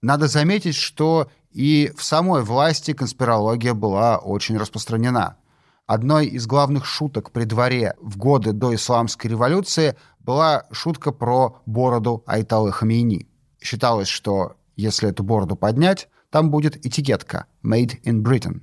Надо 0.03 0.27
заметить, 0.27 0.75
что 0.75 1.31
и 1.53 1.93
в 1.97 2.03
самой 2.03 2.43
власти 2.43 2.93
конспирология 2.93 3.75
была 3.75 4.19
очень 4.19 4.59
распространена. 4.59 5.37
Одной 5.87 6.27
из 6.27 6.47
главных 6.47 6.85
шуток 6.85 7.31
при 7.31 7.45
дворе 7.45 7.95
в 8.01 8.17
годы 8.17 8.53
до 8.53 8.75
исламской 8.75 9.31
революции 9.31 9.97
была 10.25 10.65
шутка 10.73 11.13
про 11.13 11.63
бороду 11.67 12.23
Айталы 12.27 12.73
Хамейни. 12.73 13.29
Считалось, 13.61 14.09
что 14.09 14.57
если 14.77 15.11
эту 15.11 15.23
бороду 15.23 15.57
поднять, 15.57 16.09
там 16.31 16.51
будет 16.51 16.85
этикетка 16.85 17.47
«Made 17.63 18.01
in 18.03 18.23
Britain». 18.23 18.63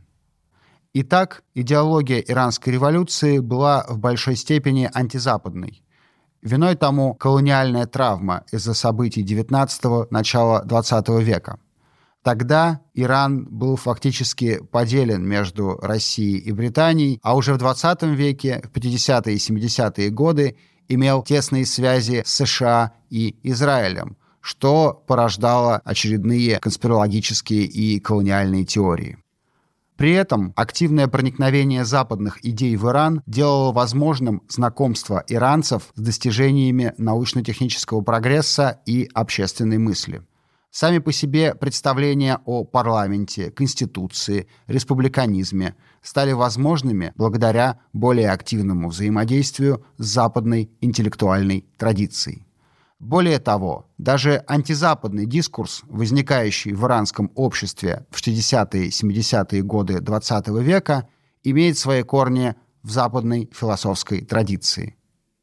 Итак, 0.93 1.43
идеология 1.53 2.19
иранской 2.19 2.73
революции 2.73 3.39
была 3.39 3.85
в 3.87 3.97
большой 3.97 4.35
степени 4.35 4.89
антизападной. 4.93 5.83
Виной 6.41 6.75
тому 6.75 7.13
колониальная 7.13 7.85
травма 7.85 8.43
из-за 8.51 8.73
событий 8.73 9.23
XIX– 9.23 10.07
начала 10.09 10.65
XX 10.65 11.21
века. 11.21 11.59
Тогда 12.23 12.81
Иран 12.93 13.45
был 13.45 13.77
фактически 13.77 14.59
поделен 14.59 15.25
между 15.25 15.77
Россией 15.81 16.39
и 16.39 16.51
Британией, 16.51 17.19
а 17.23 17.35
уже 17.35 17.53
в 17.53 17.57
XX 17.57 18.13
веке, 18.13 18.61
в 18.65 18.77
50-е 18.77 19.35
и 19.35 19.37
70-е 19.37 20.09
годы, 20.09 20.57
имел 20.87 21.23
тесные 21.23 21.65
связи 21.65 22.23
с 22.25 22.33
США 22.33 22.93
и 23.09 23.35
Израилем, 23.43 24.17
что 24.39 25.03
порождало 25.07 25.81
очередные 25.85 26.59
конспирологические 26.59 27.63
и 27.63 27.99
колониальные 27.99 28.65
теории. 28.65 29.17
При 30.01 30.13
этом 30.13 30.51
активное 30.55 31.07
проникновение 31.07 31.85
западных 31.85 32.43
идей 32.43 32.75
в 32.75 32.89
Иран 32.89 33.21
делало 33.27 33.71
возможным 33.71 34.41
знакомство 34.49 35.23
иранцев 35.27 35.91
с 35.93 36.01
достижениями 36.01 36.93
научно-технического 36.97 38.01
прогресса 38.01 38.81
и 38.87 39.07
общественной 39.13 39.77
мысли. 39.77 40.23
Сами 40.71 40.99
по 40.99 41.11
себе 41.11 41.53
представления 41.53 42.39
о 42.45 42.63
парламенте, 42.63 43.51
конституции, 43.51 44.47
республиканизме 44.67 45.75
стали 46.01 46.31
возможными 46.31 47.11
благодаря 47.17 47.79
более 47.91 48.31
активному 48.31 48.87
взаимодействию 48.87 49.85
с 49.97 50.05
западной 50.05 50.71
интеллектуальной 50.79 51.65
традицией. 51.77 52.47
Более 52.99 53.39
того, 53.39 53.89
даже 53.97 54.45
антизападный 54.47 55.25
дискурс, 55.25 55.81
возникающий 55.87 56.71
в 56.71 56.85
иранском 56.85 57.31
обществе 57.35 58.05
в 58.09 58.21
60-е 58.21 58.89
70-е 58.89 59.63
годы 59.63 59.95
XX 59.97 60.63
века, 60.63 61.09
имеет 61.43 61.77
свои 61.77 62.03
корни 62.03 62.55
в 62.81 62.91
западной 62.91 63.49
философской 63.51 64.23
традиции. 64.23 64.95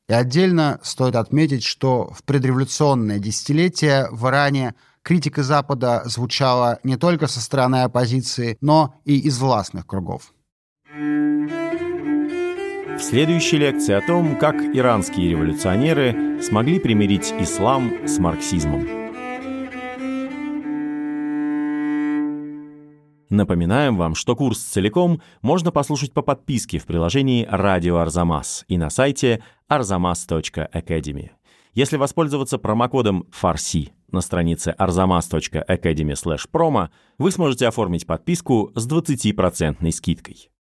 И 0.09 0.14
отдельно 0.14 0.81
стоит 0.83 1.17
отметить, 1.17 1.64
что 1.64 2.11
в 2.14 2.23
предреволюционное 2.23 3.19
десятилетие 3.19 4.09
в 4.11 4.27
Иране 4.27 4.75
критика 5.02 5.42
Запада 5.42 6.02
звучала 6.04 6.78
не 6.82 6.96
только 6.96 7.26
со 7.26 7.40
стороны 7.40 7.82
оппозиции, 7.82 8.58
но 8.61 8.94
и 9.04 9.18
из 9.18 9.38
властных 9.38 9.87
кругов. 9.87 10.32
В 12.98 13.00
следующей 13.00 13.58
лекции 13.58 13.94
о 13.94 14.00
том, 14.00 14.37
как 14.37 14.56
иранские 14.56 15.30
революционеры 15.30 16.42
смогли 16.42 16.80
примирить 16.80 17.32
ислам 17.38 17.92
с 18.08 18.18
марксизмом. 18.18 18.98
Напоминаем 23.30 23.96
вам, 23.96 24.14
что 24.14 24.34
курс 24.34 24.58
целиком 24.58 25.20
можно 25.42 25.70
послушать 25.70 26.12
по 26.12 26.22
подписке 26.22 26.78
в 26.78 26.87
приложении 26.87 27.46
«Радио 27.48 27.98
Арзамас» 27.98 28.64
и 28.68 28.78
на 28.78 28.90
сайте 28.90 29.42
arzamas.academy. 29.70 31.30
Если 31.79 31.97
воспользоваться 31.97 32.59
промокодом 32.59 33.25
«Фарси» 33.31 33.93
на 34.11 34.21
странице 34.21 34.75
arzamas.academy/promo, 34.77 36.88
вы 37.19 37.31
сможете 37.31 37.69
оформить 37.69 38.05
подписку 38.05 38.73
с 38.75 38.88
20% 38.88 39.93
скидкой. 39.93 40.51